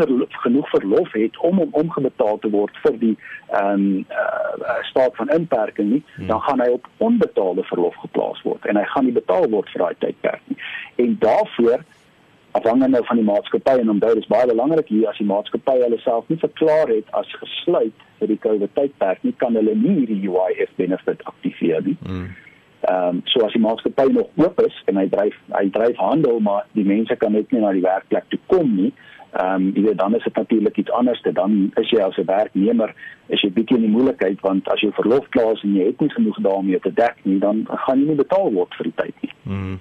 [0.44, 5.30] genoeg verlof het om hom omgebetaal te word vir die ehm um, uh, staat van
[5.32, 6.26] inperking nie, hmm.
[6.28, 9.86] dan gaan hy op onbetaalde verlof geplaas word en hy gaan nie betaal word vir
[9.86, 10.58] daai tydperk nie.
[11.04, 11.86] En daaroor
[12.58, 16.00] afhangende nou van die maatskappy en onthou dis baie belangrik hier as die maatskappy hulle
[16.04, 20.20] self nie verklaar het as gesluit vir die COVID tydperk nie kan hulle nie hierdie
[20.28, 21.96] UIF benefit aktiveer nie.
[22.04, 22.28] Hmm.
[22.84, 26.44] Ehm um, so as die maatskappy nog oop is en hy dryf hy dryf handel
[26.44, 28.92] maar die mense kan net nie na die werkplek toe kom nie
[29.38, 31.22] Ehm um, jy weet dan is dit natuurlik iets anders.
[31.22, 32.94] Dan is jy as 'n werknemer
[33.26, 36.10] is jy bietjie in die moeilikheid want as jy verlof plaas en jy het nie
[36.10, 39.32] genoeg daarmee te dek nie, dan gaan jy nie betaal word vir die tyd nie.
[39.44, 39.78] Mm.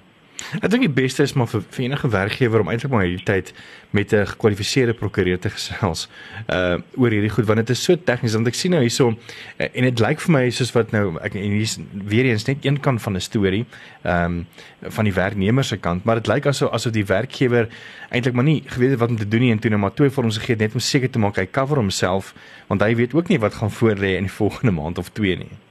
[0.56, 3.50] Ek dink die beste is maar vir, vir enige werkgewer om eintlik maar hierdie tyd
[3.92, 6.08] met 'n gekwalifiseerde prokureur te gesels
[6.48, 9.68] uh oor hierdie goed want dit is so tegnies want ek sien nou hierso uh,
[9.72, 12.80] en dit lyk vir my soos wat nou ek en hier's weer eens net een
[12.80, 13.64] kant van 'n storie
[14.04, 14.46] um,
[14.80, 17.68] van die werknemer se kant maar dit lyk asof asof die werkgewer
[18.10, 20.10] eintlik maar nie geweet het wat om te doen nie en toe net maar twee
[20.10, 22.34] vir ons gegee net om seker te maak hy cover homself
[22.68, 25.67] want hy weet ook nie wat gaan voorlê in die volgende maand of twee nie.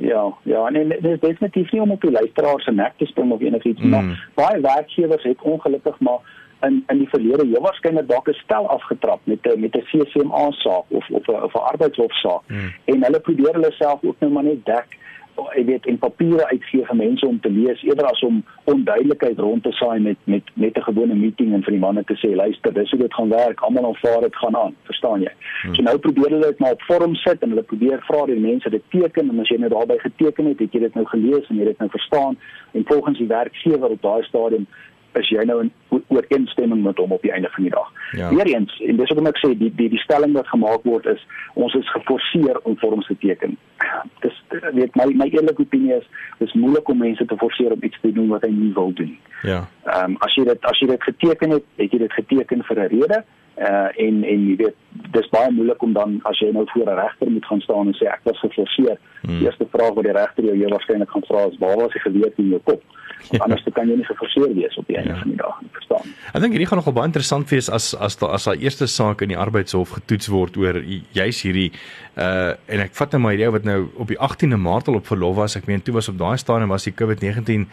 [0.00, 3.32] Ja, ja, nee, dit is definitief nie om op die luisteraars se nek te spring
[3.32, 3.90] of enigiets mm.
[3.90, 6.20] maar baie werkgewers het ongelukkig maar
[6.60, 10.50] in in die verlede heel waarskynlik dalk 'n stel afgetrap met 'n met 'n CCMA
[10.50, 12.72] saak of of 'n of 'n arbeidshof saak mm.
[12.84, 14.98] en hulle probeer hulle self ook nou maar net dek
[15.56, 19.62] jy weet in papiere uitgee vir mense om te lees eerder as om onduidelikheid rond
[19.62, 22.72] te saai met met met 'n gewone meeting en vir die manne te sê luister
[22.72, 23.60] dis hoe dit gaan werk.
[23.60, 24.74] Almal aanvaar dit gaan aan.
[24.82, 25.32] Verstaan jy?
[25.62, 25.74] Hmm.
[25.74, 28.70] so nou probeer hulle dit maar op vorm sit en hulle probeer vra die mense
[28.70, 31.56] dit teken en as jy nou daarby geteken het het jy dit nou gelees en
[31.56, 32.38] jy dit nou verstaan.
[32.72, 34.66] En volgens die werkgewer op daai stadium
[35.18, 35.72] is jy nou in
[36.08, 37.88] ooreenstemming met hom op die einde van die dag.
[38.18, 38.28] Ja.
[38.34, 41.74] Weereens en dis hoekom ek sê die die die stelling wat gemaak word is ons
[41.78, 43.56] is geforseer om vorms te teken.
[44.24, 44.36] Dis
[44.76, 46.06] weet my my eerlike opinie is
[46.38, 49.16] dis moeilik om mense te forceer om iets te doen wat hy nie wil doen.
[49.42, 49.64] Ja.
[49.84, 52.82] Ehm um, as jy dit as jy dit geteken het, het jy dit geteken vir
[52.84, 53.22] 'n rede
[53.60, 54.76] uh en en jy weet
[55.14, 57.94] dis baie moeilik om dan as jy nou voor 'n regter moet gaan staan en
[57.94, 58.96] sê ek was geforseer.
[59.20, 59.38] Hmm.
[59.38, 62.00] Die eerste vraag wat die regter jou heel waarskynlik gaan vra is waar was jy
[62.00, 62.82] geweet in jou kop?
[63.30, 63.38] Ja.
[63.38, 65.18] Anders kan jy nie geforseer wees op die einde ja.
[65.18, 66.14] van die dag, verstaan?
[66.32, 69.20] Ek dink hierdie gaan nogal baie interessant wees as as da, as daai eerste saak
[69.20, 70.80] in die arbeidshof getoets word oor
[71.12, 71.70] juis hierdie
[72.16, 75.06] uh en ek vat net my idee wat nou op die 18de Maart al op
[75.06, 75.56] verlof was.
[75.56, 77.68] Ek meen toe was op daai stadium was die COVID-19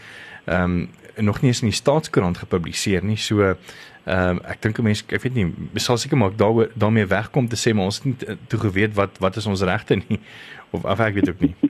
[0.48, 3.18] ehm um, nog nie eens in die staatskoerant gepubliseer nie.
[3.18, 3.56] So
[4.08, 7.48] ehm um, ek dink 'n mens ek weet nie sal seker maak daar daarmee wegkom
[7.48, 10.20] te sê maar ons het nie toe geweet wat wat is ons regte nie
[10.72, 11.56] of af ek weet ook nie.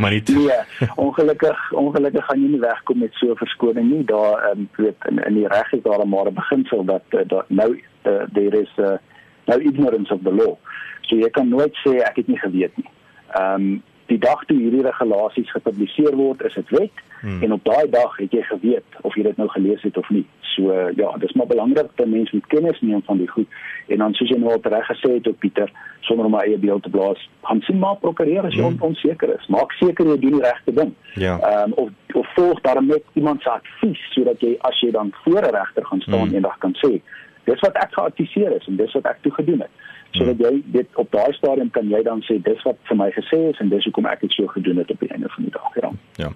[0.00, 4.04] Maar nie Nee, ongelukkig ongelukkig gaan jy nie wegkom met so 'n verskoning nie.
[4.04, 7.20] Daar ehm um, weet in in die reg is daar maar 'n beginsel dat uh,
[7.26, 7.70] dat nou
[8.04, 8.96] uh, there is uh,
[9.44, 10.56] no ignorance of the law.
[11.00, 12.90] So jy kan nooit sê ek het nie geweet nie.
[13.32, 13.82] Ehm um,
[14.12, 17.42] die dag toe hierdie regulasies gepubliseer word, is dit wet hmm.
[17.44, 20.24] en op daai dag het jy geweet of jy dit nou gelees het of nie.
[20.52, 24.16] So ja, dis maar belangrik dat mense moet kennis neem van die goed en dan
[24.18, 25.72] soos jy nou al reg gesê het op Pieter,
[26.06, 28.82] sonder om my eie beeld te blaas, gaan sien maar prokureer as jy hmm.
[28.90, 29.48] onseker is.
[29.52, 30.92] Maak seker jy doen die regte ding.
[31.14, 31.38] Ja.
[31.40, 35.14] Ehm um, of of volg daarmee net iemand se advies sodat jy as jy dan
[35.24, 36.34] voor 'n regter gaan staan hmm.
[36.34, 37.00] eendag kan sê,
[37.48, 40.98] dis wat ek geadviseer is en dis wat ek toe gedoen het sodat jy dit
[41.00, 43.84] op daai stadium kan jy dan sê dis wat vir my gesê is en dis
[43.88, 45.92] hoekom ek dit so gedoen het op die einde van die dag ja.
[46.20, 46.32] Ja.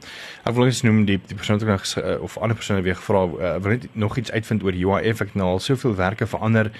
[0.48, 3.24] Ek wil net noem die die persoon wat nog uh, of ander persone weer gevra
[3.26, 6.72] uh, wil net nog iets uitvind oor UIF ek nou al soveel werke verander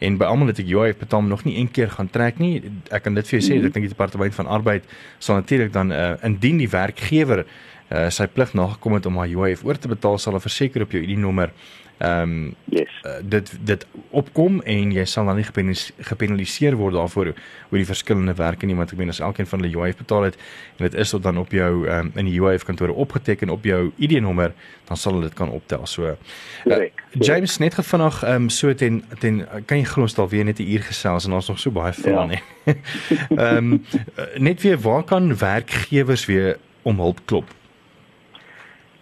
[0.00, 2.54] en by almal het ek UIF betaal nog nie een keer gaan trek nie
[2.90, 3.66] ek kan dit vir jou sê mm -hmm.
[3.66, 4.84] ek dink die departement van arbeid
[5.18, 9.64] sal natuurlik dan uh, indien die werkgewer uh, sy plig nagekom het om haar UIF
[9.64, 11.52] oor te betaal sal 'n verseker op jou ID nommer
[12.00, 12.88] ehm um, yes.
[13.04, 15.44] uh, dit dit opkom en jy sal dan nie
[16.08, 19.82] gepenaliseer word daarvoor oor die verskillende werke nie want ek meen as elkeen van hulle
[19.82, 20.38] UIF betaal het
[20.78, 24.56] en dit is dan op jou um, in die UIF kantore opgeteken op jou ID-nommer
[24.88, 26.80] dan sal hulle dit kan optel so uh,
[27.20, 30.64] James net gevinnig ehm um, so ten ten kan jy glo ons daar weer net
[30.64, 32.26] 'n uur gesels en ons nog so baie vrae ja.
[32.26, 32.42] nie
[33.36, 33.84] ehm um,
[34.40, 37.59] net weer waar kan werkgewers weer om hulp klop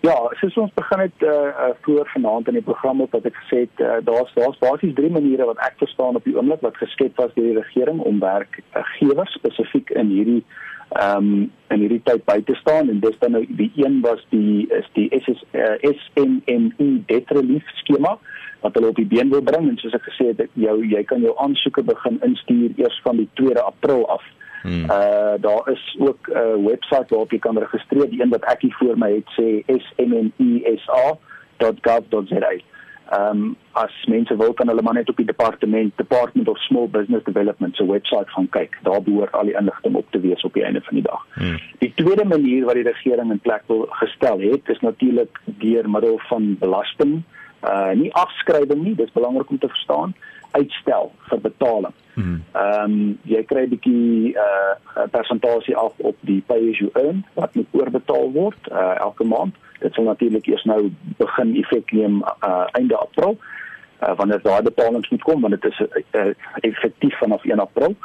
[0.00, 3.34] Ja, soos ons begin het uh, uh voor vanaand in die program op wat ek
[3.42, 6.78] gesê het, uh, daar's daar's basies drie maniere wat ek verstaan op die oomblik wat
[6.78, 10.42] geskep was deur die regering om werkgewers spesifiek in hierdie
[10.88, 14.22] ehm um, in hierdie tyd by te staan en dis dan nou die een was
[14.30, 18.14] die is die SS uh, SMME debt relief skema
[18.62, 21.26] wat hulle op die been wil bring en soos ek gesê het jou jy kan
[21.26, 24.24] jou aansoeke begin instuur eers van die 2de April af.
[24.68, 24.84] Hmm.
[24.84, 28.10] Uh daar is ook 'n uh, webwerf waarop jy kan registreer.
[28.10, 31.16] Die een wat ek hier voor my het sê smnesa.gov.za.
[33.08, 36.88] Ehm um, as mense wil kan hulle maar net op die departement Department of Small
[36.88, 38.78] Business Development se webwerf gaan kyk.
[38.82, 41.26] Daar behoort al die inligting op te wees op die einde van die dag.
[41.34, 41.58] Hmm.
[41.78, 46.18] Die tweede manier wat die regering in plek wil gestel het, is natuurlik deur middel
[46.18, 47.22] van belasting.
[47.62, 50.14] Uh nie afskrywing nie, dis belangrik om te verstaan
[50.50, 51.94] uitstel vir betaling.
[52.14, 52.40] Mhm.
[52.52, 56.90] Ehm um, jy kry 'n bietjie uh 'n persentasie af op die pay as you
[56.92, 59.54] earn wat moet oorbetaal word uh elke maand.
[59.78, 63.38] Dit sal natuurlik eers nou begin effek neem uh einde April.
[64.02, 65.80] Uh wanneer daai betalings moet kom want dit is
[66.12, 67.96] uh, effektief vanaf 1 April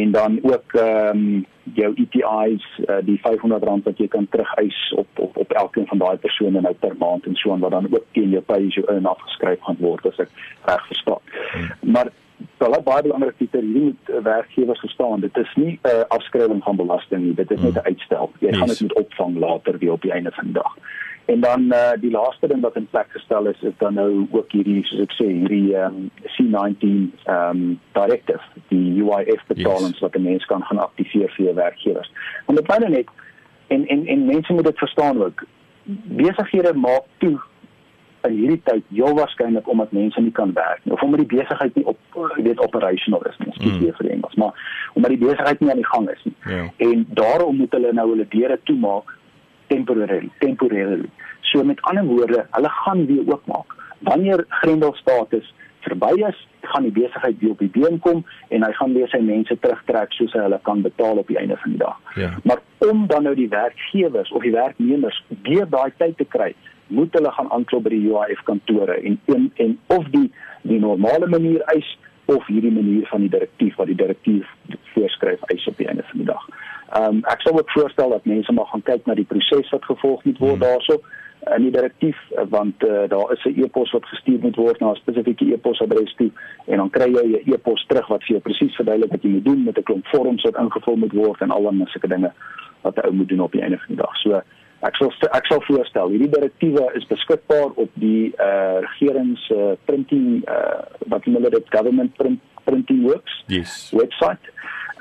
[0.00, 5.06] en dan ook ehm um, jou ETIs uh, die R500 wat jy kan terugeis op
[5.18, 8.04] op op elkeen van daai persone nou per maand en so en wat dan ook
[8.12, 10.30] teen jou pay as you earn afgeskryf gaan word as ek
[10.64, 11.22] reg verstaan.
[11.52, 11.70] Hmm.
[11.92, 12.10] Maar
[12.58, 15.20] wel baie belangrik dat hierdie moet uh, werkgewers verstaan.
[15.20, 17.34] Dit is nie 'n uh, afskrywing van belasting nie.
[17.34, 17.72] Dit is hmm.
[17.72, 18.30] net 'n uitstel.
[18.38, 18.58] Jy yes.
[18.58, 20.76] gaan dit met opvang later weer op die einde van die dag.
[21.24, 24.52] En dan uh, die laaste ding wat in plek gestel is is dan nou ook
[24.52, 26.90] hierdie soos ek sê hierdie um, C19
[27.32, 27.62] um
[27.96, 30.04] directive die UIF betalings yes.
[30.04, 32.12] wat 'n mens kan gaan aktiveer vir jou werkgewers.
[32.46, 33.08] Want dit binne net
[33.66, 35.46] en en en mense moet dit verstaan ook.
[36.20, 37.40] Besighede maak toe
[38.28, 41.74] in hierdie tyd heel waarskynlik omdat mense nie kan werk nie of omdat die besigheid
[41.74, 41.98] nie op
[42.36, 43.52] weet operational is nie.
[43.52, 43.96] Skielik mm.
[43.96, 44.52] vir Engels, maar
[44.92, 46.36] omdat die besigheid nie aan die gang is nie.
[46.44, 46.64] Yeah.
[46.64, 46.88] Ja.
[46.88, 49.16] En daarom moet hulle nou hulle deure toemaak
[49.66, 51.10] temporarily temporarily
[51.40, 57.38] so met ander woorde hulle gaan weer oopmaak wanneer grendelstatus verby is gaan die besigheid
[57.38, 60.60] weer op die been kom en hy gaan weer sy mense terugtrek soos hy hulle
[60.68, 62.30] kan betaal op die einde van die dag ja.
[62.44, 66.52] maar om dan nou die werkgewers of die werknemers weer daai tyd te kry
[66.86, 70.26] moet hulle gaan aanklop by die UIF kantore en en, en of die
[70.62, 71.96] die normale manier eis
[72.32, 74.48] of hierdie manier van die direktief wat die direktief
[74.94, 76.46] voorskryf eis op die einde van die dag.
[76.92, 79.84] Ehm um, ek sou ook voorstel dat mense maar gaan kyk na die proses wat
[79.84, 80.66] gevolg moet word hmm.
[80.68, 81.00] daarso
[81.56, 82.16] in die direktief
[82.48, 86.30] want uh, daar is 'n e-pos wat gestuur moet word na 'n spesifieke e-posadres toe
[86.64, 89.44] en dan kry jy 'n e-pos terug wat vir jou presies verduidelik wat jy moet
[89.44, 92.32] doen met 'n klomp vorms wat ingevul moet word en al dan sulke dinge
[92.80, 94.16] wat 'n ou moet doen op die einde van die dag.
[94.16, 94.42] So
[94.80, 100.48] ek sal ek sal voorstel hierdie direktiewe is beskikbaar op die uh, regerings uh, printing
[100.48, 103.90] uh, wat hulle dit government print, printing works yes.
[103.92, 104.52] website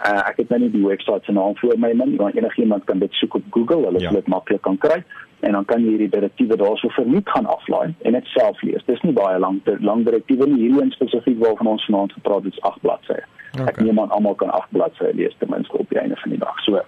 [0.01, 2.99] Uh, ek het nou nie die webwerf se naam voor my man, maar enigiemand kan
[2.99, 4.09] dit soek op Google, hulle ja.
[4.09, 5.03] sal dit maklik kan kry
[5.43, 8.83] en dan kan jy hierdie direktiewe daarso verniet gaan aflaai en dit self lees.
[8.87, 12.55] Dis nie baie lank lang direktiewe nie, hierdie een spesifiek waarvan ons vanaand gepraat het,
[12.55, 13.23] is 8 bladsye.
[13.53, 13.65] Okay.
[13.67, 16.39] Ek neem aan almal kan 8 bladsye lees ten minste op die einde van die
[16.39, 16.63] dag.
[16.67, 16.79] So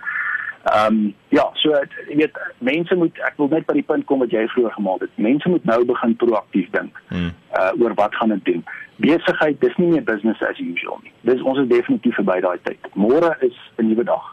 [0.66, 1.70] Ehm um, ja, so
[2.10, 5.04] jy weet mense moet ek wil net by die punt kom wat jy vroeër gemaak
[5.06, 5.12] het.
[5.22, 6.98] Mense moet nou begin proaktief dink.
[7.12, 7.36] Hmm.
[7.54, 8.64] Uh oor wat gaan dit doen?
[9.04, 11.12] Besigheid, dis nie meer business as usual nie.
[11.28, 12.80] Dis ons is definitief verby daai tyd.
[12.96, 14.24] Môre is 'n nuwe dag.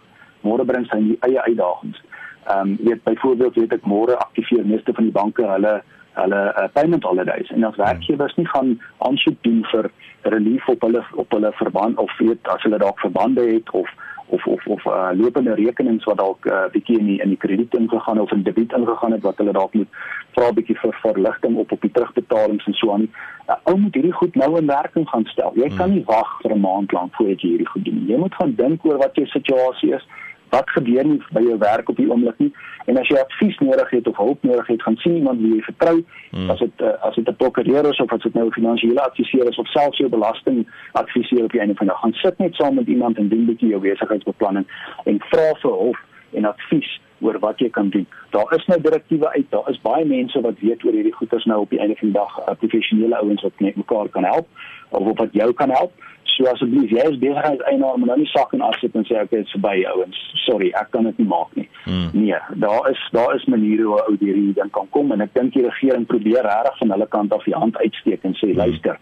[0.45, 1.99] Môre bring sy eie uitdagings.
[2.47, 5.83] Ehm um, jy weet byvoorbeeld weet ek môre aktiveer meeste van die banke hulle
[6.13, 9.91] hulle uh, payment holidays en as werkgewers nie gaan aansoek doen vir
[10.35, 13.89] relief op hulle op hulle verband of weet as hulle dalk verbande het of
[14.33, 17.43] of of of uh, lopende rekenings wat dalk 'n uh, bietjie in die, in die
[17.45, 19.91] krediet ingegaan of in debiet ingegaan het wat hulle dalk moet
[20.35, 23.09] vra bietjie vir verligting op op die terugbetalings en so aan.
[23.49, 25.53] Uh, ou moet hierdie goed nou in werking gaan stel.
[25.55, 25.95] Jy kan hmm.
[25.95, 28.05] nie wag vir 'n maand lank voordat jy hierdie goed doen.
[28.09, 30.07] Jy moet gaan dink oor wat jou situasie is
[30.55, 32.51] wat gebeur nie by jou werk op die oomblik nie
[32.91, 35.63] en as jy advies nodig het of hulp nodig het gaan sien iemand wie jy
[35.69, 35.97] vertrou
[36.31, 36.51] hmm.
[36.55, 39.49] as dit uh, as dit 'n prokureur is of as dit nou 'n finansiële adviseur
[39.49, 42.55] is of selfs jou belasting adviseur op die einde van die dag gaan sit net
[42.55, 44.67] saam met iemand en doen 'n bietjie jou besigheidsbeplanning
[45.05, 46.01] en vra vir hulp
[46.33, 48.07] en advies oor wat jy kan doen.
[48.31, 49.47] Daar is nou direktiewe uit.
[49.51, 52.19] Daar is baie mense wat weet oor hierdie goeders nou op die einde van die
[52.19, 54.49] dag, uh, professionele ouens wat net mekaar kan help
[54.91, 55.93] of wat jou kan help.
[56.33, 59.51] So asseblief, jy is besigheidseienaar, maar nou nie sak en afsit en sê ek het
[59.53, 60.21] verby ouens.
[60.47, 61.67] Sorry, ek kan dit nie maak nie.
[61.85, 62.09] Hmm.
[62.17, 65.53] Nee, daar is daar is maniere hoe ou hierdie ding kan kom en ek dink
[65.57, 68.63] die regering probeer regtig van hulle kant af die hand uitsteek en sê hmm.
[68.63, 69.01] luister,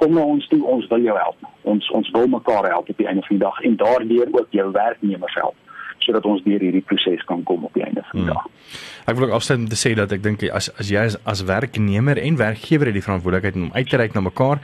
[0.00, 1.52] kom na ons toe, ons wil jou help.
[1.74, 4.70] Ons ons wil mekaar help op die einde van die dag en daardeur ook jou
[4.72, 5.63] werknemers help
[6.04, 8.34] sodat ons deur hierdie proses kan kom op die einde van die hmm.
[8.34, 8.50] dag.
[9.04, 11.42] Ek wil ook afsluit om te sê dat ek dink as as jy as, as
[11.44, 14.62] werknemer en werkgewer het die verantwoordelikheid om uit te reik na mekaar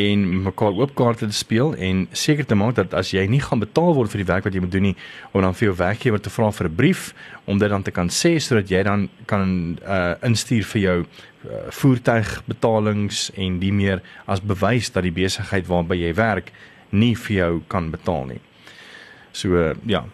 [0.00, 3.62] en mekaar oop kaarte te speel en seker te maak dat as jy nie gaan
[3.64, 4.96] betaal word vir die werk wat jy moet doen nie,
[5.32, 7.14] om dan vir jou werkgewer te vra vir 'n brief
[7.46, 11.70] om dit dan te kan sê sodat jy dan kan uh, instuur vir jou uh,
[11.70, 16.52] voertuigbetalings en die meer as bewys dat die besigheid waarby jy werk
[16.90, 18.40] nie vir jou kan betaal nie.
[19.32, 20.04] So uh, ja,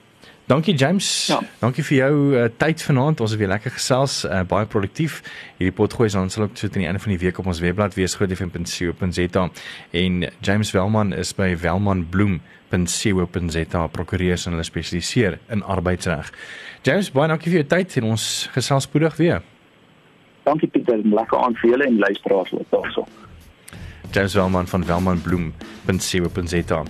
[0.46, 1.26] Dankie James.
[1.26, 1.38] Ja.
[1.58, 3.20] Dankie vir jou uh, tyd vanaand.
[3.24, 5.22] Ons het weer lekker gesels, uh, baie produktief.
[5.56, 7.96] Hierdie potgooi sal ons ook so teen die einde van die week op ons webblad
[7.96, 9.48] wees grootfm.co.za
[10.02, 12.42] en James Welman is by Welman Bloem
[12.74, 16.32] .co.za prokureurs en hulle spesialiseer in arbeidsreg.
[16.82, 19.44] James, baie dankie vir jou tyd en ons gesels spoedig weer.
[20.44, 23.06] Dankie Pieter, lekker aan vir julle en luisteraars wat daarso.
[24.14, 26.82] James Welman van welmanbloem.co.za.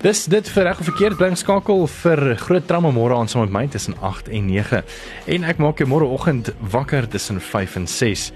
[0.00, 3.52] Dis dit vir reg of verkeerd bring skakel vir groot tramme môre aan saam met
[3.52, 4.80] my tussen 8 en 9
[5.36, 8.30] en ek maak jou môreoggend wakker tussen 5 en 6.